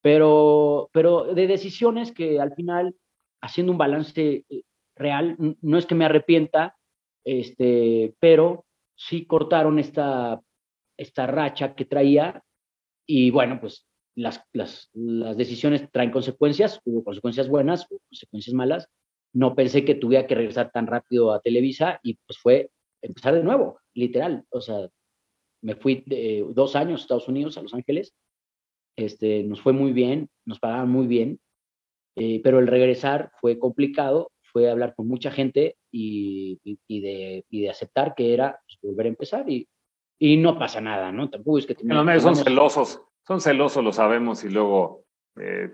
[0.00, 2.94] pero, pero de decisiones que al final,
[3.42, 4.62] haciendo un balance eh,
[5.00, 6.76] real, no es que me arrepienta,
[7.24, 10.40] este, pero sí cortaron esta,
[10.96, 12.42] esta racha que traía
[13.06, 18.88] y bueno, pues las, las, las decisiones traen consecuencias, hubo consecuencias buenas, hubo consecuencias malas.
[19.32, 22.70] No pensé que tuviera que regresar tan rápido a Televisa y pues fue
[23.02, 24.44] empezar de nuevo, literal.
[24.50, 24.88] O sea,
[25.62, 26.04] me fui
[26.54, 28.14] dos años a Estados Unidos, a Los Ángeles,
[28.96, 31.40] este, nos fue muy bien, nos pagaban muy bien,
[32.16, 36.58] eh, pero el regresar fue complicado, fue hablar con mucha gente y,
[36.88, 39.66] de, de, aceptar que era pues, volver a empezar y,
[40.36, 41.30] no pasa nada, ¿no?
[41.30, 41.76] Tampoco es que...
[41.82, 45.04] Los son celosos, son celosos, lo sabemos, y luego
[45.40, 45.70] eh,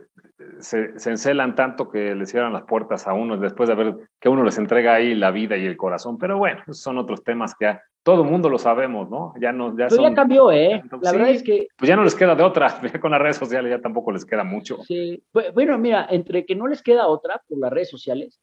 [0.61, 4.29] se, se, encelan tanto que le cierran las puertas a uno después de ver que
[4.29, 6.19] uno les entrega ahí la vida y el corazón.
[6.19, 9.35] Pero bueno, son otros temas que ya todo el mundo lo sabemos, ¿no?
[9.41, 10.81] Ya no, ya, ya cambió, ¿eh?
[11.03, 11.67] la verdad es que.
[11.77, 12.81] Pues ya no les queda de otra.
[13.01, 14.79] Con las redes sociales ya tampoco les queda mucho.
[14.85, 15.21] Sí.
[15.55, 18.41] Bueno, mira, entre que no les queda otra por las redes sociales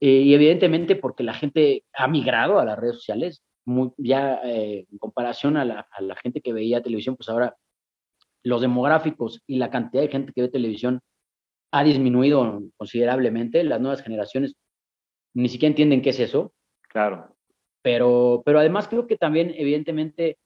[0.00, 4.86] eh, y evidentemente porque la gente ha migrado a las redes sociales, muy, ya eh,
[4.90, 7.56] en comparación a la, a la gente que veía televisión, pues ahora
[8.42, 11.00] los demográficos y la cantidad de gente que ve televisión
[11.72, 13.62] ha disminuido considerablemente.
[13.64, 14.54] Las nuevas generaciones
[15.34, 16.52] ni siquiera entienden qué es eso.
[16.88, 17.36] Claro.
[17.82, 20.38] Pero, pero además creo que también, evidentemente,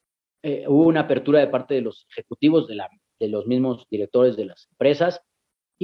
[0.42, 2.88] eh, hubo una apertura de parte de los ejecutivos, de, la,
[3.20, 5.20] de los mismos directores de las empresas.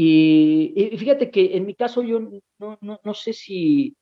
[0.00, 3.96] Y, fíjate que en mi caso yo no, no, no sé si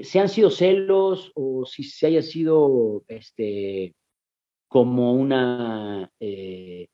[0.00, 3.96] se han sido celos o si se haya sido este,
[4.68, 6.86] como una eh,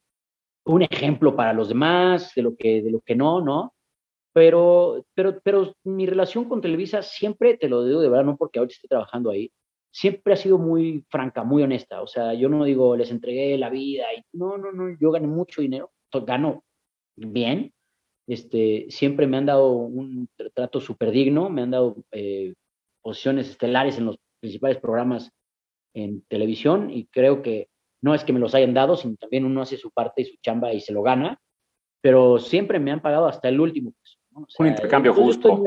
[0.64, 3.74] un ejemplo para los demás, de lo que, de lo que no, ¿no?
[4.32, 8.58] Pero, pero, pero mi relación con Televisa siempre, te lo digo de verdad, no porque
[8.58, 9.52] ahora esté trabajando ahí,
[9.90, 12.00] siempre ha sido muy franca, muy honesta.
[12.00, 15.26] O sea, yo no digo, les entregué la vida y no, no, no, yo gané
[15.26, 15.90] mucho dinero,
[16.24, 16.64] gano
[17.14, 17.74] bien.
[18.32, 22.54] Este, siempre me han dado un trato súper digno, me han dado eh,
[23.02, 25.30] posiciones estelares en los principales programas
[25.94, 27.68] en televisión y creo que
[28.02, 30.36] no es que me los hayan dado, sino también uno hace su parte y su
[30.40, 31.38] chamba y se lo gana,
[32.00, 33.92] pero siempre me han pagado hasta el último
[34.58, 35.62] un intercambio justo.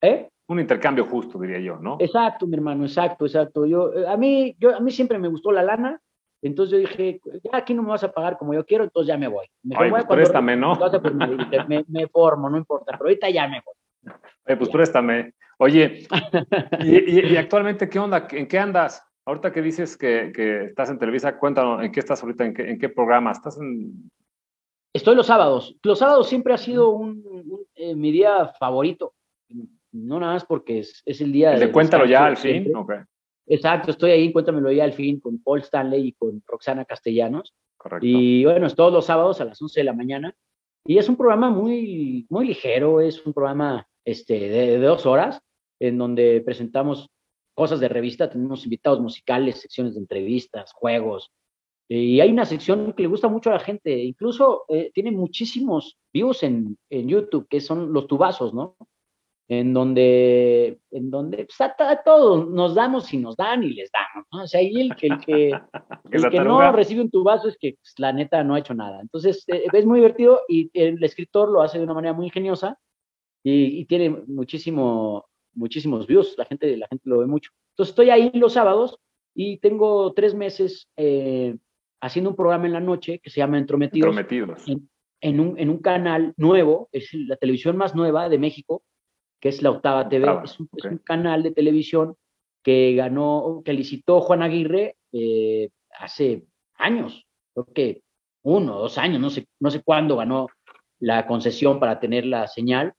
[0.00, 0.30] ¿Eh?
[0.46, 1.98] Un intercambio justo, diría yo, ¿no?
[2.00, 3.66] Exacto, mi hermano, exacto, exacto.
[3.66, 6.00] Yo, eh, a, mí, yo, a mí siempre me gustó la lana,
[6.42, 9.18] entonces yo dije, ya aquí no me vas a pagar como yo quiero, entonces ya
[9.18, 9.46] me voy.
[9.62, 10.78] Me Ay, pues préstame, ¿no?
[11.88, 14.14] me, formo, no importa, pero ahorita ya me voy.
[14.46, 15.34] Oye, pues préstame.
[15.58, 16.06] Oye,
[16.80, 18.28] y, actualmente qué onda?
[18.30, 19.02] ¿En qué andas?
[19.26, 20.32] Ahorita que dices que,
[20.68, 22.44] estás en Televisa, cuéntanos, ¿en qué estás ahorita?
[22.44, 23.32] ¿En qué, programa?
[23.32, 24.10] ¿Estás en...?
[24.94, 25.76] Estoy los sábados.
[25.82, 29.12] Los sábados siempre ha sido un, eh, mi día favorito.
[29.92, 31.50] No nada más porque es, el día...
[31.50, 32.72] de, Cuéntalo ya al fin?
[33.48, 37.54] Exacto, estoy ahí, Cuéntamelo ya al fin con Paul Stanley y con Roxana Castellanos.
[37.76, 38.06] Correcto.
[38.06, 40.34] Y bueno, es todos los sábados a las 11 de la mañana.
[40.84, 45.40] Y es un programa muy, muy ligero, es un programa este, de dos horas
[45.80, 47.10] en donde presentamos
[47.54, 51.32] cosas de revista, tenemos invitados musicales, secciones de entrevistas, juegos.
[51.88, 55.98] y hay una sección que le gusta mucho a la gente, incluso eh, tiene muchísimos
[56.12, 58.76] views en, en, YouTube, que son los tubazos, ¿no?
[59.50, 64.28] En donde, en donde pues, a, todos nos damos y nos dan y les damos,
[64.30, 64.42] ¿no?
[64.42, 65.50] O sea, ahí el que, el que,
[66.10, 69.00] el que no recibe un tubazo es que pues, la neta no ha hecho nada.
[69.00, 72.78] Entonces, eh, es muy divertido y el escritor lo hace de una manera muy ingeniosa
[73.42, 77.50] y, y tiene muchísimo, muchísimos views, la gente, la gente lo ve mucho.
[77.72, 78.98] Entonces estoy ahí los sábados
[79.34, 81.56] y tengo tres meses eh,
[82.00, 84.08] haciendo un programa en la noche que se llama Entrometidos.
[85.20, 88.82] En, un, en un canal nuevo, es la televisión más nueva de México,
[89.40, 90.26] que es la Octava TV.
[90.44, 90.68] es, un,
[91.04, 92.16] canal de televisión
[92.62, 98.02] que ganó, que licitó Juan Aguirre eh, hace años, creo que
[98.42, 100.48] uno o dos años, no sé, no sé cuándo ganó
[101.00, 102.94] la concesión para tener la señal.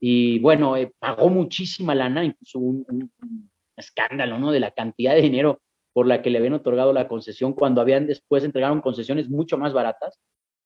[0.00, 4.50] Y bueno, eh, pagó muchísima lana, incluso un, un, escándalo, ¿no?
[4.50, 5.60] De la cantidad de dinero
[5.92, 9.72] por la que le habían otorgado la concesión cuando habían después entregaron concesiones mucho más
[9.72, 10.18] baratas.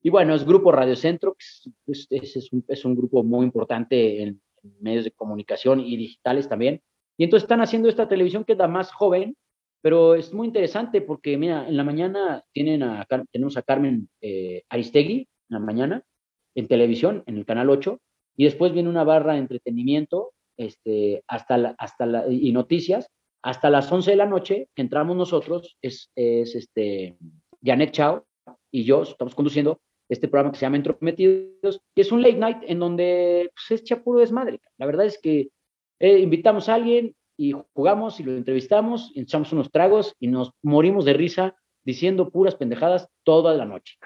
[0.03, 3.47] Y bueno, es Grupo Radio Centro, que es, es, es, un, es un, grupo muy
[3.47, 4.41] importante en,
[4.81, 6.83] medios de comunicación y digitales también.
[7.17, 9.37] Y entonces están haciendo esta televisión que es más joven,
[9.81, 14.63] pero es muy interesante porque, mira, en la mañana tienen a, tenemos a Carmen eh,
[14.69, 16.03] Aristegui, en la mañana,
[16.55, 18.01] en televisión, en el Canal 8,
[18.37, 23.09] y después viene una barra de entretenimiento este, hasta la, hasta la, y noticias,
[23.43, 27.17] hasta las 11 de la noche, entramos nosotros, es, es este,
[27.63, 28.27] Janet Chao
[28.71, 32.59] y yo estamos conduciendo este programa que se llama Entrometidos, que es un late night
[32.63, 34.61] en donde pues, es puro desmadre.
[34.77, 35.49] La verdad es que
[35.99, 40.53] eh, invitamos a alguien y jugamos y lo entrevistamos, y echamos unos tragos y nos
[40.63, 43.97] morimos de risa diciendo puras pendejadas toda la noche.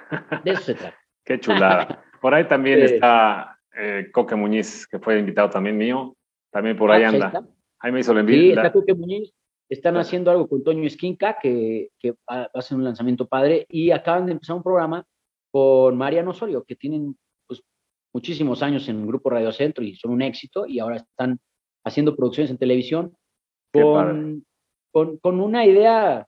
[0.45, 0.97] De eso se trata.
[1.25, 2.05] Qué chulada.
[2.21, 6.17] Por ahí también está eh, Coque Muñiz, que fue invitado también mío.
[6.51, 7.33] También por ahí ah, anda.
[7.35, 7.43] Ahí,
[7.81, 8.41] ahí, me hizo el envío.
[8.41, 9.33] Sí, está Coque Muñiz.
[9.69, 10.01] Están sí.
[10.01, 13.67] haciendo algo con Toño Esquinca, que, que va a ser un lanzamiento padre.
[13.69, 15.05] Y acaban de empezar un programa
[15.51, 17.63] con Mariano Osorio, que tienen pues,
[18.13, 20.67] muchísimos años en el Grupo Radio Centro y son un éxito.
[20.67, 21.39] Y ahora están
[21.85, 23.15] haciendo producciones en televisión
[23.73, 24.45] con,
[24.91, 26.27] con, con, una idea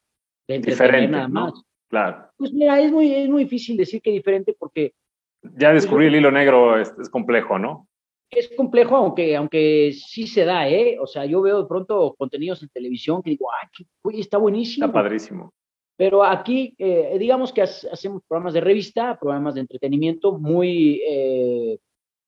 [0.48, 1.54] de diferente nada más.
[1.54, 1.64] ¿no?
[1.88, 2.30] Claro.
[2.36, 4.94] Pues mira, es muy, es muy difícil decir que diferente porque...
[5.42, 7.88] Ya descubrí el hilo negro, es, es, complejo, ¿no?
[8.30, 10.98] Es complejo, aunque, aunque sí se da, ¿eh?
[11.00, 14.86] O sea, yo veo de pronto contenidos en televisión que digo, ¡ay, qué, está buenísimo!
[14.86, 15.52] Está padrísimo.
[16.00, 21.78] Pero aquí, eh, digamos que hacemos programas de revista, programas de entretenimiento muy eh,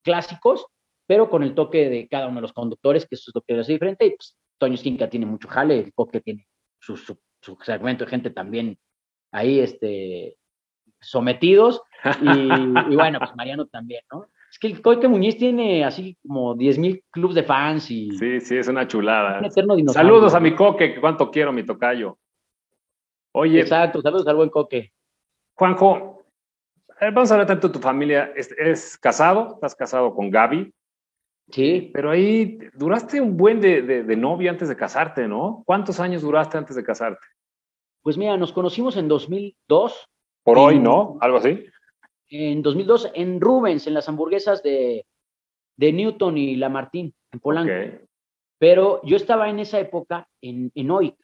[0.02, 0.66] clásicos,
[1.06, 3.58] pero con el toque de cada uno de los conductores, que eso es lo que
[3.58, 4.04] hace diferente.
[4.04, 6.46] Y pues, Toño Esquinca tiene mucho jale, el Coque tiene
[6.80, 8.76] su, su, su, segmento de gente también
[9.30, 10.36] ahí este,
[11.00, 11.80] sometidos.
[12.20, 12.28] Y,
[12.92, 14.26] y, bueno, pues Mariano también, ¿no?
[14.50, 18.10] Es que el Coque Muñiz tiene así como 10 mil clubes de fans y...
[18.18, 19.38] Sí, sí, es una chulada.
[19.38, 22.18] Un eterno saludos a mi Coque, que cuánto quiero, mi tocayo.
[23.32, 23.60] Oye...
[23.60, 24.92] Exacto, saludos al buen Coque.
[25.54, 26.24] Juanjo,
[27.00, 28.32] eh, vamos a hablar tanto de tu familia.
[28.36, 29.54] ¿Es, ¿Es, casado?
[29.54, 30.72] ¿Estás casado con Gaby?
[31.50, 31.90] Sí.
[31.92, 35.62] Pero ahí duraste un buen de, de, de, novia antes de casarte, ¿no?
[35.66, 37.26] ¿Cuántos años duraste antes de casarte?
[38.02, 40.08] Pues mira, nos conocimos en 2002.
[40.44, 41.18] Por en, hoy, ¿no?
[41.20, 41.66] Algo así.
[42.28, 45.04] En 2002 en Rubens, en las hamburguesas de,
[45.76, 47.72] de Newton y Lamartín, en Polanco.
[47.72, 47.98] Okay.
[48.58, 51.21] Pero yo estaba en esa época en, en Oica.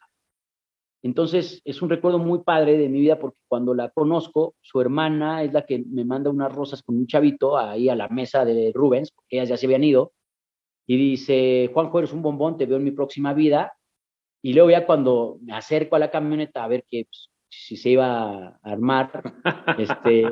[1.02, 5.42] Entonces es un recuerdo muy padre de mi vida porque cuando la conozco, su hermana
[5.44, 8.72] es la que me manda unas rosas con un chavito ahí a la mesa de
[8.74, 10.12] Rubens, porque ellas ya se habían ido,
[10.90, 13.74] y dice, Juanjo, eres un bombón, te veo en mi próxima vida.
[14.42, 17.90] Y luego ya cuando me acerco a la camioneta a ver que pues, si se
[17.90, 19.22] iba a armar,
[19.78, 20.24] este,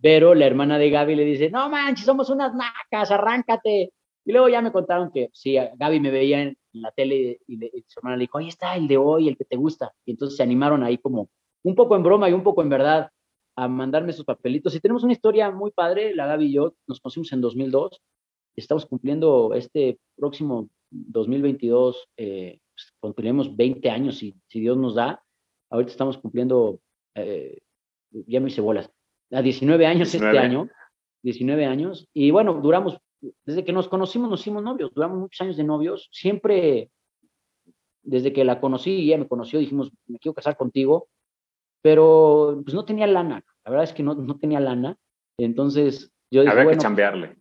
[0.00, 3.92] pero la hermana de Gaby le dice, no manches, somos unas nacas, arráncate.
[4.24, 7.84] Y luego ya me contaron que sí, Gaby me veía en la tele y, y,
[7.86, 9.92] su hermana le dijo, ahí está el de hoy, el que te gusta.
[10.04, 11.30] Y entonces se animaron ahí como
[11.62, 13.10] un poco en broma y un poco en verdad
[13.56, 14.74] a mandarme sus papelitos.
[14.74, 18.00] Y tenemos una historia muy padre, la Gaby y yo nos conocimos en 2002.
[18.56, 25.22] Estamos cumpliendo este próximo 2022, eh, pues, cumpliremos 20 años si, si, Dios nos da.
[25.70, 26.80] Ahorita estamos cumpliendo,
[27.14, 27.58] eh,
[28.10, 28.90] ya me hice bolas,
[29.32, 30.36] a 19 años 19.
[30.36, 30.70] este año.
[31.22, 32.08] 19 años.
[32.14, 32.98] Y bueno, duramos
[33.44, 36.90] desde que nos conocimos nos hicimos novios, duramos muchos años de novios, siempre,
[38.02, 41.08] desde que la conocí y ella me conoció, dijimos, me quiero casar contigo,
[41.82, 44.96] pero pues no tenía lana, la verdad es que no, no tenía lana,
[45.38, 47.36] entonces yo dije, Habría bueno, que chambearle.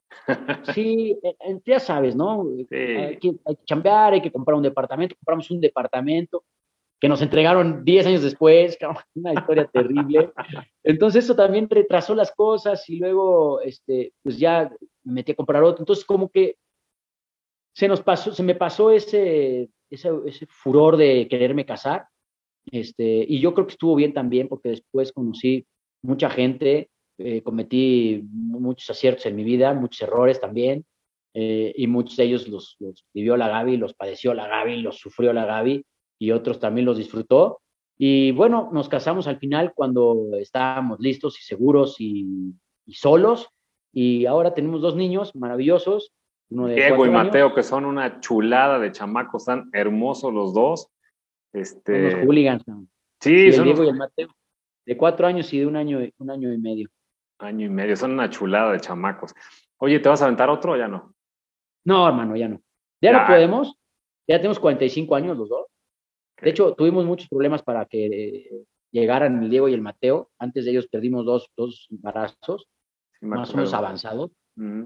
[0.73, 1.17] Sí,
[1.65, 2.45] ya sabes, ¿no?
[2.69, 2.75] Sí.
[2.75, 6.43] Hay, que, hay que chambear, hay que comprar un departamento, compramos un departamento,
[6.99, 8.77] que nos entregaron 10 años después,
[9.15, 10.31] una historia terrible.
[10.83, 14.71] Entonces eso también retrasó las cosas y luego, este, pues ya
[15.03, 15.81] me metí a comprar otro.
[15.81, 16.55] Entonces como que
[17.73, 22.07] se nos pasó, se me pasó ese, ese, ese furor de quererme casar.
[22.71, 25.65] Este, y yo creo que estuvo bien también porque después conocí
[26.01, 26.89] mucha gente,
[27.19, 30.85] eh, cometí muchos aciertos en mi vida, muchos errores también,
[31.33, 34.97] eh, y muchos de ellos los, los vivió la Gaby, los padeció la Gaby, los
[34.97, 35.85] sufrió la Gaby,
[36.19, 37.61] y otros también los disfrutó.
[37.97, 42.53] Y bueno, nos casamos al final cuando estábamos listos y seguros y,
[42.85, 43.49] y solos.
[43.91, 46.13] Y ahora tenemos dos niños maravillosos.
[46.49, 47.55] Uno de Diego y Mateo, años.
[47.55, 50.89] que son una chulada de chamacos, están hermosos los dos.
[51.53, 52.11] Este...
[52.11, 52.63] Son los hooligans.
[53.19, 53.87] Sí, sí son Diego los...
[53.87, 54.29] y el Mateo.
[54.85, 56.89] De cuatro años y de un año, un año y medio.
[57.39, 59.33] Año y medio, son una chulada de chamacos.
[59.77, 61.13] Oye, ¿te vas a aventar otro o ya no?
[61.83, 62.61] No, hermano, ya no.
[63.01, 63.19] Ya, ya.
[63.19, 63.75] no podemos.
[64.27, 65.67] Ya tenemos 45 años los dos.
[66.41, 68.49] De hecho, tuvimos muchos problemas para que
[68.91, 70.29] llegaran el Diego y el Mateo.
[70.39, 72.67] Antes de ellos perdimos dos, dos embarazos.
[73.21, 74.31] más o menos avanzado.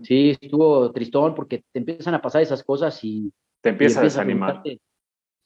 [0.04, 3.32] Sí, estuvo tristón porque te empiezan a pasar esas cosas y...
[3.62, 4.62] Te empieza a desanimar.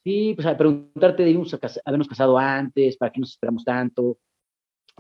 [0.04, 4.18] sí, pues a preguntarte, debimos habernos casado antes, ¿para qué nos esperamos tanto?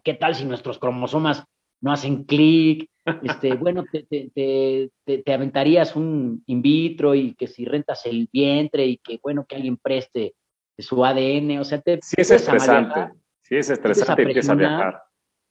[0.03, 1.43] ¿Qué tal si nuestros cromosomas
[1.81, 2.89] no hacen clic?
[3.23, 8.85] Este, bueno, te, te, te, aventarías un in vitro y que si rentas el vientre
[8.85, 10.35] y que, bueno, que alguien preste
[10.77, 11.99] su ADN, o sea, te...
[12.01, 15.01] Sí es estresante, sí es estresante, empieza a viajar.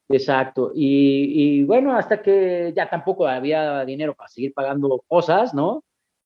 [0.09, 0.71] Exacto.
[0.75, 5.83] Y, bueno, hasta que ya tampoco había dinero para seguir pagando cosas, ¿no?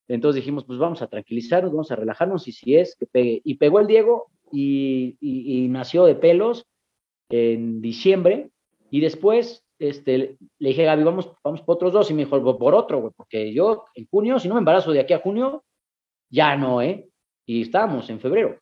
[0.08, 3.42] Entonces dijimos, pues vamos a tranquilizarnos, vamos a relajarnos y si es que pegue.
[3.44, 6.66] Y pegó el Diego y, nació de pelos
[7.30, 8.50] en diciembre
[8.90, 12.74] y después este, le dije, Gaby, vamos, vamos por otros dos y me dijo, por
[12.74, 15.64] otro, güey, porque yo en junio, si no me embarazo de aquí a junio,
[16.30, 17.08] ya no, ¿eh?
[17.46, 18.60] Y estábamos en febrero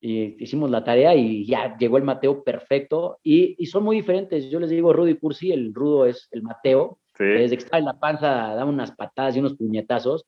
[0.00, 3.18] y hicimos la tarea y ya llegó el Mateo perfecto.
[3.22, 4.50] Y, son muy diferentes.
[4.50, 6.98] Yo les digo Rudy Cursi, el rudo es el Mateo.
[7.18, 10.26] Desde que está en la panza da unas patadas y unos puñetazos.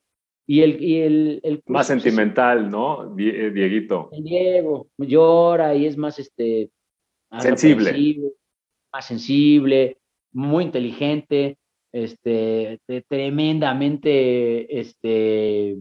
[0.49, 3.17] Y el, y el, más sentimental, ¿no?
[3.19, 4.11] Eh, Dieguito.
[4.13, 6.71] El Diego llora y es más este
[7.41, 8.33] sensible.
[8.93, 9.99] Más sensible,
[10.33, 11.59] muy inteligente,
[11.93, 15.77] este, tremendamente este,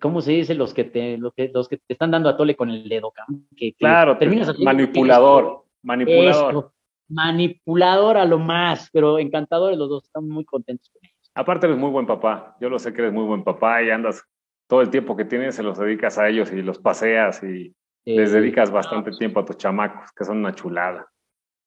[0.00, 0.54] ¿cómo se dice?
[0.54, 3.12] Los que te, los que, los que te están dando a tole con el dedo,
[3.56, 6.72] que, claro, terminas manipulador, manipulador.
[7.08, 11.30] manipulador a lo más, pero encantadores los dos, están muy contentos con ellos.
[11.34, 14.24] Aparte eres muy buen papá, yo lo sé que eres muy buen papá y andas
[14.68, 17.74] todo el tiempo que tienes se los dedicas a ellos y los paseas y
[18.04, 21.06] les dedicas bastante tiempo a tus chamacos, que son una chulada.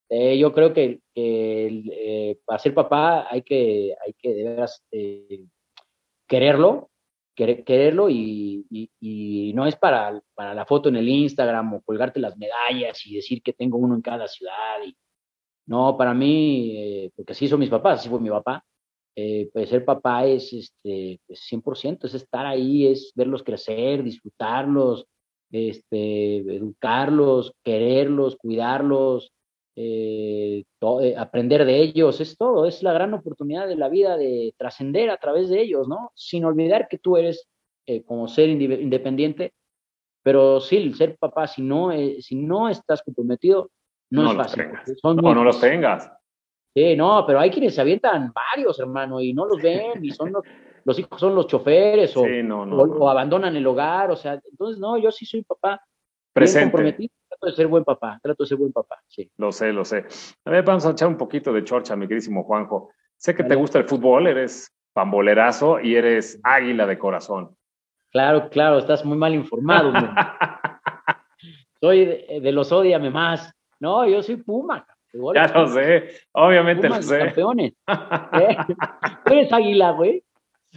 [0.10, 5.46] Eh, yo creo que, eh, para ser papá hay que, hay que de veras eh,
[7.36, 12.38] quererlo, quererlo y, no es para, para, la foto en el Instagram o colgarte las
[12.38, 14.84] medallas y decir que tengo uno en cada ciudad.
[14.86, 14.96] Y,
[15.68, 18.64] no, para mí, eh, porque así son mis papás, así fue mi papá,
[19.16, 25.06] eh, pues ser papá es este, pues 100%, es estar ahí, es verlos crecer, disfrutarlos,
[25.52, 29.32] este, educarlos, quererlos, cuidarlos,
[29.84, 30.64] eh,
[31.02, 35.10] eh, aprender de ellos, es todo, es la gran oportunidad de la vida de trascender
[35.10, 36.12] a través de ellos, ¿no?
[36.14, 37.48] Sin olvidar que tú eres
[37.88, 39.54] eh, como ser independiente,
[40.22, 43.72] pero sí, el ser papá, si no, si no estás comprometido,
[44.12, 44.66] no, es fácil.
[45.04, 46.12] no, no los tengas.
[46.76, 50.32] Sí, no, pero hay quienes se avientan varios, hermano, y no los ven, y son
[50.84, 55.12] los, hijos son los choferes, o, o, abandonan el hogar, o sea, entonces, no, yo
[55.12, 55.82] sí soy papá.
[56.34, 56.72] Presente.
[56.72, 59.30] comprometido trato de ser buen papá, trato de ser buen papá, sí.
[59.38, 60.06] Lo sé, lo sé.
[60.46, 62.92] A ver, vamos a echar un poquito de chorcha, mi queridísimo Juanjo.
[63.18, 67.56] Sé que te gusta el fútbol, eres pambolerazo y eres águila de corazón.
[68.12, 69.92] Claro, claro, estás muy mal informado.
[71.82, 73.54] soy de, los odiame más.
[73.80, 74.86] No, yo soy Puma.
[75.34, 77.20] Ya lo sé, obviamente lo sé.
[77.20, 77.74] Campeones.
[77.88, 78.58] ¿Eh?
[79.26, 80.24] ¿Tú eres águila, güey?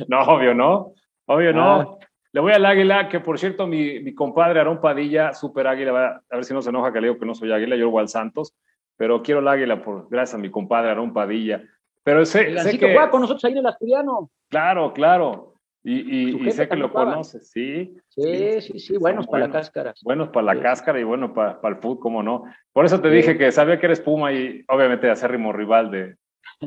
[0.09, 0.93] No, obvio no.
[1.27, 1.99] Obvio no.
[2.35, 6.35] Le voy al águila, que por cierto, mi, mi compadre Aarón Padilla, super águila, a
[6.35, 8.09] ver si no se enoja que le digo que no soy águila, yo voy al
[8.09, 8.57] Santos,
[8.97, 11.63] pero quiero el águila por, gracias a mi compadre Aarón Padilla.
[12.03, 14.33] Pero sé, sé que juega con nosotros ahí en el Asturiano.
[14.49, 15.55] Claro, claro.
[15.85, 17.97] Y, y, sé que lo conoces, sí.
[18.09, 19.95] Sí, sí, sí, buenos para la cáscara.
[20.03, 22.47] Buenos para la cáscara y bueno para, para el fútbol, cómo no.
[22.73, 26.17] Por eso te dije que sabía que eres Puma y obviamente acérrimo rival de,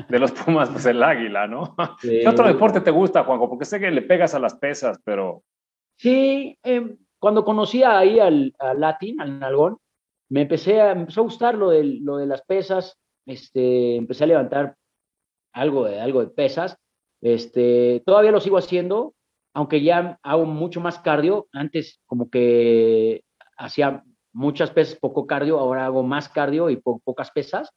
[0.08, 1.76] de los Pumas, pues el águila, ¿no?
[2.02, 3.50] ¿Qué otro deporte te gusta, Juanjo?
[3.50, 5.44] Porque sé que le pegas a las pesas, pero
[5.98, 9.78] Sí, em, cuando conocí ahí al, Latin, al Nalgón,
[10.30, 14.28] me empecé a, empezó a gustar lo de, lo de las pesas, este, empecé a
[14.28, 14.76] levantar
[15.54, 16.78] algo de, algo de pesas,
[17.22, 19.14] este, todavía lo sigo haciendo,
[19.54, 23.24] aunque ya hago mucho más cardio, antes como que
[23.58, 27.72] hacía muchas pesas, poco cardio, ahora hago más cardio y pocas pesas,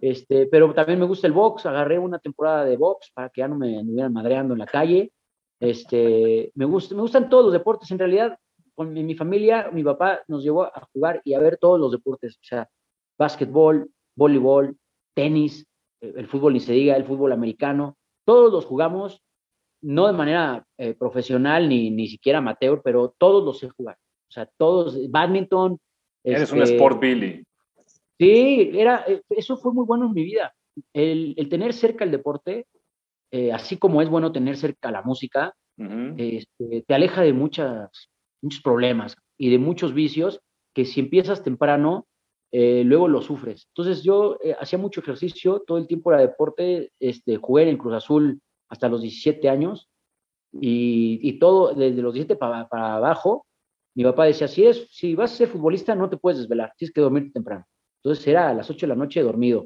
[0.00, 3.48] este, pero también me gusta el box, agarré una temporada de box para que ya
[3.48, 5.12] no me anduvieran madreando en la calle,
[5.62, 7.88] este, me, gusta, me gustan todos los deportes.
[7.92, 8.36] En realidad,
[8.74, 12.34] con mi, familia, mi papá nos llevó a jugar y a ver todos los deportes.
[12.34, 12.68] O sea,
[13.16, 14.76] básquetbol, voleibol,
[15.14, 15.64] tenis,
[16.00, 17.96] eh, el fútbol ni se diga, el fútbol americano.
[18.24, 19.22] Todos los jugamos,
[19.82, 23.96] no de manera eh, profesional ni, ni siquiera amateur, pero todos los sé jugar.
[24.28, 25.78] O sea, todos, badminton.
[26.24, 27.44] Eres un este, sport Billy.
[28.18, 30.52] Sí, era, eh, eso fue muy bueno en mi vida.
[30.92, 32.66] El, el tener cerca el deporte
[33.32, 35.54] eh, así como es bueno tener cerca la música,
[36.18, 38.10] este, te aleja de muchas,
[38.42, 40.40] muchos problemas y de muchos vicios
[40.74, 42.06] que si empiezas temprano,
[42.52, 43.66] eh, luego lo sufres.
[43.68, 47.78] Entonces yo eh, hacía mucho ejercicio, todo el tiempo era deporte, este, jugué en el
[47.78, 49.88] Cruz Azul hasta los 17 años
[50.52, 53.46] y, todo desde los 17 para, para, abajo.
[53.94, 56.92] Mi papá decía, si, es, si vas a ser futbolista no te puedes desvelar, tienes
[56.92, 57.64] que dormir temprano.
[58.02, 59.64] Entonces era a las 8 de la noche dormido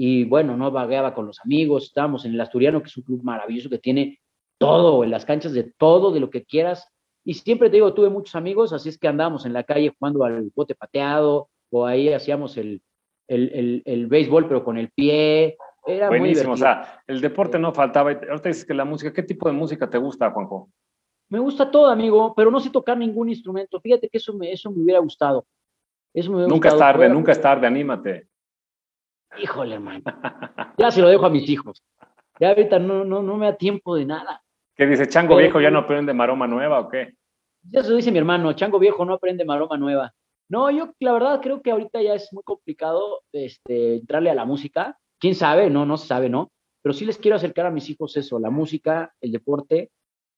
[0.00, 3.20] y bueno, no vagueaba con los amigos, estábamos en el Asturiano, que es un club
[3.24, 4.20] maravilloso que tiene
[4.56, 6.88] todo, en las canchas de todo, de lo que quieras.
[7.24, 10.24] Y siempre te digo, tuve muchos amigos, así es que andábamos en la calle jugando
[10.24, 12.80] al bote pateado, o ahí hacíamos el,
[13.26, 15.58] el, el, el béisbol, pero con el pie.
[15.84, 18.12] Era Buenísimo, muy o sea, el deporte no faltaba.
[18.12, 20.70] Ahorita dices que la música, ¿qué tipo de música te gusta, Juanjo?
[21.28, 23.80] Me gusta todo, amigo, pero no sé tocar ningún instrumento.
[23.80, 25.44] Fíjate que eso me, eso me hubiera gustado.
[26.14, 26.76] Eso me hubiera nunca gustado.
[26.76, 28.27] es tarde, Poder- nunca es tarde, anímate.
[29.36, 30.02] Híjole, hermano.
[30.78, 31.82] Ya se lo dejo a mis hijos.
[32.40, 34.42] Ya ahorita no, no, no me da tiempo de nada.
[34.74, 37.14] ¿Qué dice Chango Pero- Viejo ya no aprende maroma nueva o qué?
[37.70, 40.12] Ya se lo dice mi hermano, Chango Viejo no aprende maroma nueva.
[40.48, 44.44] No, yo la verdad creo que ahorita ya es muy complicado este, entrarle a la
[44.46, 44.96] música.
[45.18, 45.68] ¿Quién sabe?
[45.68, 46.50] No, no se sabe, ¿no?
[46.82, 49.90] Pero sí les quiero acercar a mis hijos eso, la música, el deporte,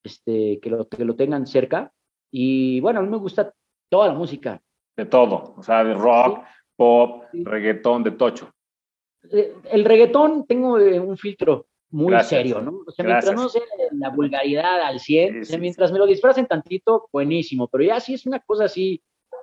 [0.03, 1.93] este, que, lo, que lo tengan cerca.
[2.33, 3.53] Y bueno, a mí me gusta
[3.91, 4.61] toda la música.
[4.97, 6.41] De todo, o sea, de rock,
[6.77, 7.45] pop, Sí.
[7.45, 8.51] reggaetón, de tocho.
[9.33, 12.41] Eh, El reggaetón tengo eh, un filtro muy Gracias.
[12.43, 12.81] serio, ¿no?
[12.87, 13.63] O sea, mientras no sea
[13.93, 17.69] la vulgaridad al 100, Sí, o sea, sí, mientras me lo disfracen tantito, buenísimo.
[17.69, 19.03] Pero ya sí es una cosa así,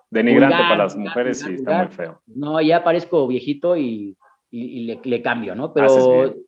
[0.09, 2.21] Denigrante Vulgar, para las mujeres, vulgar, sí, está muy feo.
[2.27, 4.15] no, ya parezco viejito y,
[4.49, 5.73] y- y le, le cambio, ¿no?
[5.73, 6.45] Pero Haces bien.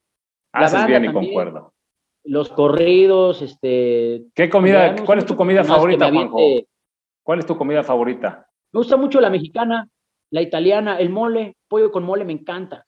[0.54, 1.14] Haces y también.
[1.14, 1.74] concuerdo.
[2.24, 4.24] los corridos, este...
[4.34, 6.40] ¿Qué comida, cuál es tu comida favorita, Juanjo?
[7.24, 8.48] ¿Cuál es tu comida favorita?
[8.72, 9.88] Me gusta mucho la mexicana,
[10.32, 12.86] la italiana, el mole, pollo con mole me encanta.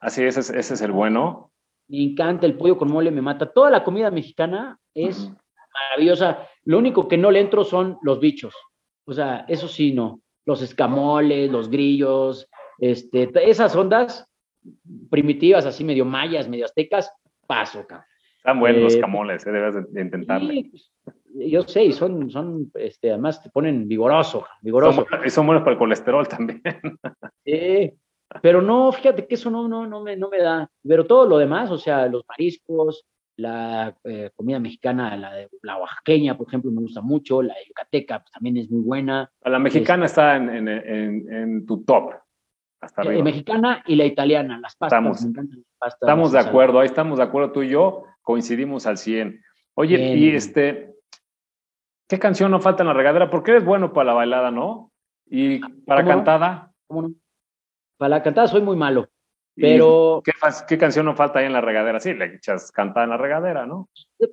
[0.00, 1.52] Así, ese es, ese es el bueno.
[1.88, 3.52] Me encanta el pollo con mole, me mata.
[3.52, 5.30] Toda la comida mexicana es
[5.90, 6.46] maravillosa.
[6.64, 8.54] Lo único que no le entro son los bichos.
[9.06, 10.20] O sea, eso sí, no.
[10.46, 12.48] Los escamoles, los grillos,
[12.78, 14.26] este, esas ondas
[15.10, 17.12] primitivas, así medio mayas, medio aztecas,
[17.46, 18.06] paso, cabrón.
[18.36, 20.54] Están buenos los Eh, camoles, eh, debes de, intentarle.
[20.54, 20.92] Sí, pues,
[21.34, 25.06] yo sé, y son, son, este, además te ponen vigoroso, Son, vigoroso.
[25.24, 26.62] y son buenos para el colesterol también.
[27.44, 27.92] Sí,
[28.42, 30.70] pero no, fíjate que eso no, no, no, me, no me da.
[30.86, 33.04] Pero todo lo demás, o sea, los mariscos,
[33.36, 38.20] la eh, comida mexicana, la, de, la oaxaqueña, por ejemplo, me gusta mucho, la yucateca
[38.20, 42.12] pues, también es muy buena, La mexicana está en, en- en- en tu top.
[42.82, 43.24] Hasta Eh, arriba.
[43.24, 46.02] mexicana y la italiana, las pastas, Estamos- me encantan las pastas.
[46.02, 49.40] Estamos de acuerdo, ahí estamos de acuerdo tú y yo, coincidimos al 100.
[49.74, 50.18] Oye, Bien.
[50.18, 50.94] y este,
[52.08, 53.30] ¿qué canción no falta en la regadera?
[53.30, 54.92] Porque eres bueno para la bailada, ¿no?
[55.26, 56.16] Y para ¿Cómo no?
[56.18, 56.72] cantada.
[56.86, 57.14] ¿cómo no?
[58.00, 59.10] Para la cantada soy muy malo,
[59.54, 60.22] ¿y pero
[60.66, 62.00] ¿qué, canción no falta ahí en la regadera?
[62.00, 63.90] Sí, le echas cantada en la regadera, ¿no?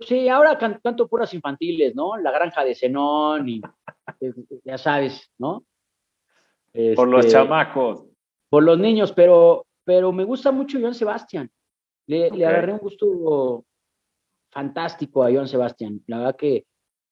[0.07, 2.15] sí, ahora can- canto puras infantiles, ¿no?
[2.15, 3.61] La granja de Zenón y
[4.21, 5.65] eh, ya sabes, ¿no?
[6.95, 8.05] Por los Este, chamacos.
[8.49, 11.51] por los niños, pero, pero me gusta mucho Joan Sebastián.
[12.05, 12.49] Le, le Ok.
[12.49, 13.65] agarré un gusto
[14.49, 16.01] fantástico a Joan Sebastián.
[16.07, 16.65] La verdad que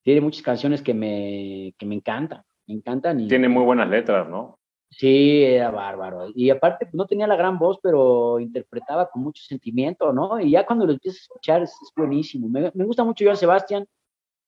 [0.03, 3.19] tiene muchas canciones que me, que me encantan, me encantan.
[3.19, 4.57] Y, Tiene muy buenas letras, ¿no?
[4.97, 6.27] Sí, era bárbaro.
[6.33, 10.39] Y aparte, no tenía la gran voz, pero interpretaba con mucho sentimiento, ¿no?
[10.39, 12.47] Y ya cuando lo empiezas a escuchar es, es buenísimo.
[12.47, 13.85] Me, gusta mucho Joan Sebastián.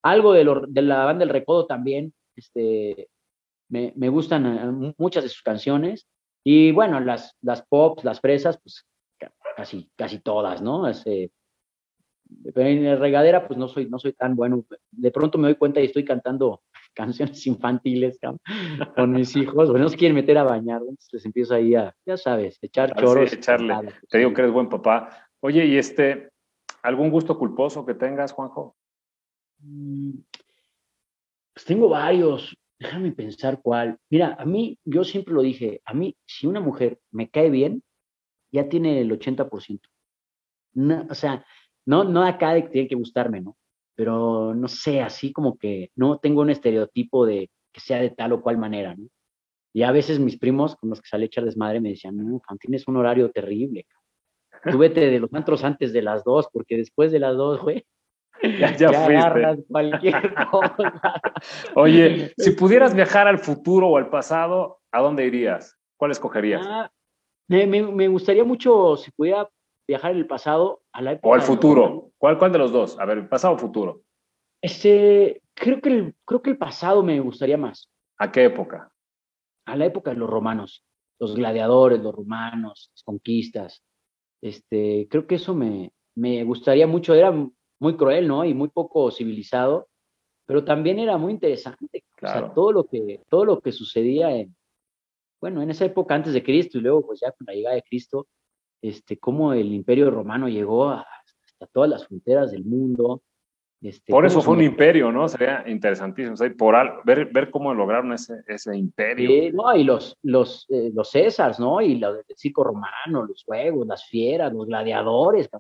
[0.04, 2.14] Algo de, lo- de la banda El Recodo también.
[2.36, 3.10] Este,
[3.70, 4.46] me, gustan
[4.90, 6.08] eh, muchas de sus canciones.
[6.46, 8.86] Y bueno, las, las pops, las fresas, pues
[9.20, 10.88] ca- casi, casi todas, ¿no?
[10.88, 11.32] Este,
[12.54, 14.66] pero en la regadera, pues no soy, no soy tan bueno.
[14.92, 16.62] De pronto me doy cuenta y estoy cantando
[16.98, 18.20] canciones infantiles
[18.96, 19.70] con mis hijos.
[19.70, 22.94] Bueno, no se quieren meter a bañar, entonces les empiezo ahí a, ya sabes, echar
[22.96, 23.32] choros.
[23.32, 23.94] echarle.
[24.10, 25.30] Te digo que eres buen papá.
[25.40, 26.32] Oye, y este,
[26.82, 28.76] ¿algún gusto culposo que tengas, Juanjo?
[29.60, 30.20] Mm,
[31.54, 32.58] Pues tengo varios.
[32.80, 33.98] Déjame pensar cuál.
[34.10, 37.84] Mira, a mí, yo siempre lo dije, a mí, si una mujer me cae bien,
[38.52, 39.82] ya tiene el 80%.
[40.74, 41.44] No, o sea,
[41.86, 43.58] no, no acá de que tiene que gustarme, ¿no?
[43.98, 48.34] Pero no sé, así como que no tengo un estereotipo de que sea de tal
[48.34, 49.08] o cual manera, ¿no?
[49.74, 52.40] Y a veces mis primos, con los que sale a echar desmadre, me decían, no,
[52.46, 53.88] Juan, tienes un horario terrible.
[54.72, 57.86] Tú vete de los antros antes de las dos, porque después de las dos, güey,
[58.60, 61.22] Ya, ya agarras cualquier cosa.
[61.76, 65.76] Oye, si pudieras viajar al futuro o al pasado, ¿a dónde irías?
[65.98, 66.62] ¿Cuál escogerías?
[66.64, 66.92] Ah,
[67.48, 69.50] me gustaría mucho, si pudiera
[69.88, 71.30] viajar en el pasado, a la época.
[71.30, 72.12] ¿O al futuro?
[72.18, 73.00] ¿Cuál, ¿Cuál de los dos?
[73.00, 74.02] A ver, pasado o futuro.
[74.62, 77.90] Este, creo que, el, creo que el pasado me gustaría más.
[78.18, 78.92] ¿A qué época?
[79.66, 80.84] A la época de los romanos,
[81.20, 83.84] los gladiadores, los romanos, las conquistas.
[84.42, 87.14] Este, creo que eso me, me gustaría mucho.
[87.14, 87.32] Era
[87.80, 88.44] muy cruel, ¿no?
[88.46, 89.88] Y muy poco civilizado,
[90.46, 92.04] pero también era muy interesante.
[92.04, 92.48] O Claro.
[92.48, 94.56] sea, todo lo que, todo lo que sucedía en,
[95.40, 97.84] bueno, en esa época antes de Cristo y luego, pues ya con la llegada de
[97.84, 98.26] Cristo,
[98.82, 101.06] este, cómo el imperio romano llegó a-
[101.46, 103.22] hasta todas las fronteras del mundo,
[103.80, 105.30] Este, por eso fue un imperio, ¿no?
[105.30, 106.34] Sería interesantísimo.
[106.34, 109.30] o sea, por al- ver, ver cómo lograron ese, ese imperio.
[109.54, 111.80] No, y los, los, eh, los Césars, ¿no?
[111.80, 115.48] Y lo del circo romano, los juegos, las fieras, los gladiadores.
[115.54, 115.60] O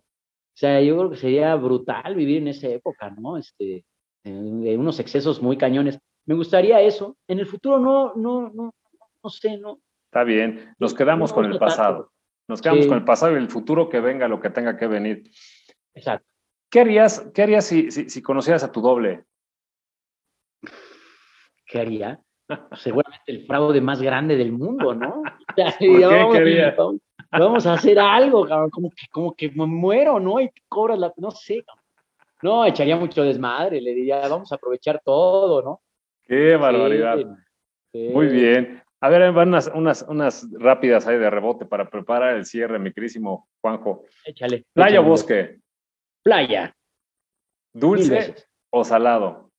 [0.55, 3.37] sea, yo creo que sería brutal vivir en esa época, ¿no?
[3.37, 3.85] Este,
[4.23, 5.99] en, en unos excesos muy cañones.
[6.25, 7.15] Me gustaría eso.
[7.27, 8.73] En el futuro no, no, no,
[9.23, 9.77] no sé, no.
[10.11, 10.73] Está bien.
[10.79, 12.09] Nos quedamos No con el pasado.
[12.47, 12.89] Nos quedamos Sí.
[12.89, 15.23] con el pasado y el futuro que venga, lo que tenga que venir.
[15.93, 16.27] Exacto.
[16.69, 19.25] ¿Qué harías, qué harías si, si, si conocieras a tu doble?
[21.65, 22.19] ¿Qué haría?
[22.77, 25.21] Seguramente el fraude más grande del mundo, ¿no?
[25.57, 26.75] Vamos, ¿Qué haría?
[26.77, 30.39] vamos- vamos a hacer algo, cabrón, como que, como que me muero, ¿no?
[30.39, 31.83] Y cobras la, no sé, cabrón.
[32.43, 35.81] No, echaría mucho desmadre, le diría, vamos a aprovechar todo, ¿no?
[36.23, 37.17] Qué barbaridad.
[37.17, 37.25] Sí,
[37.91, 38.09] sí.
[38.13, 38.81] Muy bien.
[38.99, 42.91] A ver, van unas, unas, unas rápidas ahí de rebote para preparar el cierre, mi
[42.91, 44.05] querísimo Juanjo.
[44.25, 44.65] Échale.
[44.73, 45.59] ¿Playa o bosque?
[46.23, 46.75] Playa.
[47.73, 48.35] ¿Dulce
[48.71, 49.51] o salado?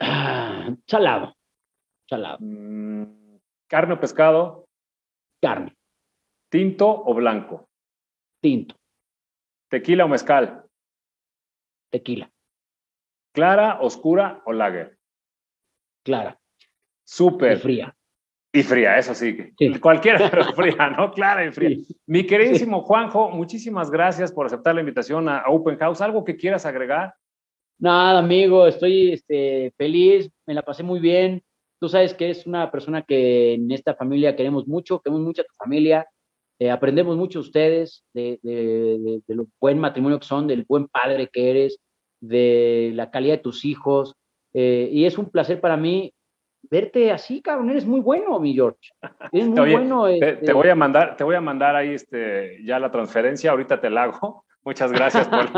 [0.00, 1.36] Ah, salado.
[2.08, 2.38] Salado.
[2.40, 3.38] Mm,
[3.68, 4.66] ¿Carne o pescado?
[5.40, 5.76] Carne.
[6.50, 7.68] ¿Tinto o blanco?
[8.40, 8.74] Tinto.
[9.70, 10.64] ¿Tequila o mezcal?
[11.90, 12.30] Tequila.
[13.32, 14.98] ¿Clara, oscura o lager?
[16.04, 16.38] Clara.
[17.06, 17.58] Y Súper.
[17.58, 17.94] fría.
[18.52, 19.36] Y fría, eso sí.
[19.58, 19.70] Sí.
[19.80, 21.12] Cualquiera, pero fría, ¿no?
[21.12, 21.76] Clara y fría.
[21.76, 21.96] Sí.
[22.06, 26.00] Mi queridísimo Juanjo, muchísimas gracias por aceptar la invitación a Open House.
[26.00, 27.14] ¿Algo que quieras agregar?
[27.78, 31.42] Nada, amigo, estoy este, feliz, me la pasé muy bien.
[31.78, 35.44] Tú sabes que es una persona que en esta familia queremos mucho, queremos mucho a
[35.44, 36.06] tu familia,
[36.58, 38.54] eh, aprendemos mucho de ustedes, de, de,
[38.98, 41.78] de- de lo buen matrimonio que son, del buen padre que eres,
[42.22, 44.14] de la calidad de tus hijos.
[44.54, 46.14] eh, y es un placer para mí
[46.62, 48.90] verte así, cabrón, eres muy bueno, mi George.
[49.32, 50.06] Eres muy Oye, bueno.
[50.06, 53.50] Te, este, te voy a mandar, te voy a mandar ahí este, ya la transferencia,
[53.50, 54.44] ahorita te la hago.
[54.64, 55.44] Muchas gracias por.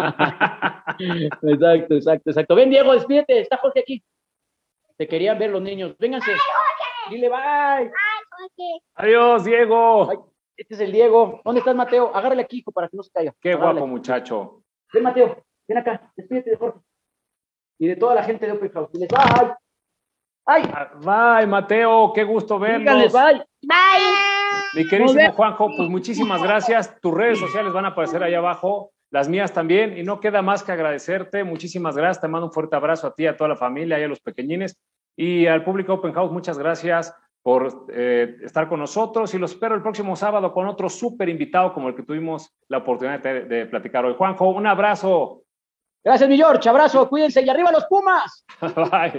[1.00, 2.54] Exacto, exacto, exacto.
[2.54, 4.02] Ven, Diego, despídete, está Jorge aquí.
[4.96, 5.96] Te querían ver los niños.
[5.96, 6.32] Vénganse.
[7.08, 7.90] Dile bye.
[8.96, 10.10] Adiós, Diego.
[10.10, 10.18] Ay.
[10.56, 11.40] Este es el Diego.
[11.44, 12.10] ¿Dónde estás, Mateo?
[12.14, 13.32] Agárrale aquí, hijo, para que no se caiga.
[13.40, 13.80] Qué Agárrale.
[13.80, 14.64] guapo muchacho.
[14.92, 15.44] Ven, Mateo.
[15.68, 16.12] Ven acá.
[16.16, 16.80] Despídete de Jorge.
[17.78, 18.90] Y de toda la gente de Open House.
[18.92, 19.54] Diles bye.
[20.50, 22.10] Ay, Ah, Bye, Mateo.
[22.14, 23.44] Qué gusto díganles verlos.
[23.62, 24.82] bye.
[24.82, 25.36] Mi vemos.
[25.36, 26.98] Juanjo, pues muchísimas gracias.
[27.02, 29.98] Tus redes sociales van a aparecer ahí abajo, las mías también.
[29.98, 31.44] Y no queda más que agradecerte.
[31.44, 32.22] Muchísimas gracias.
[32.22, 34.78] Te mando un fuerte abrazo a ti, a toda la familia y a los pequeñines.
[35.16, 39.34] Y al público Open House, muchas gracias por eh, estar con nosotros.
[39.34, 42.78] Y los espero el próximo sábado con otro súper invitado como el que tuvimos la
[42.78, 44.14] oportunidad de, de platicar hoy.
[44.16, 45.42] Juanjo, un abrazo.
[46.02, 46.66] Gracias, mi George.
[46.70, 47.06] Abrazo.
[47.06, 47.42] Cuídense.
[47.42, 48.46] Y arriba los Pumas.
[48.62, 49.18] Bye.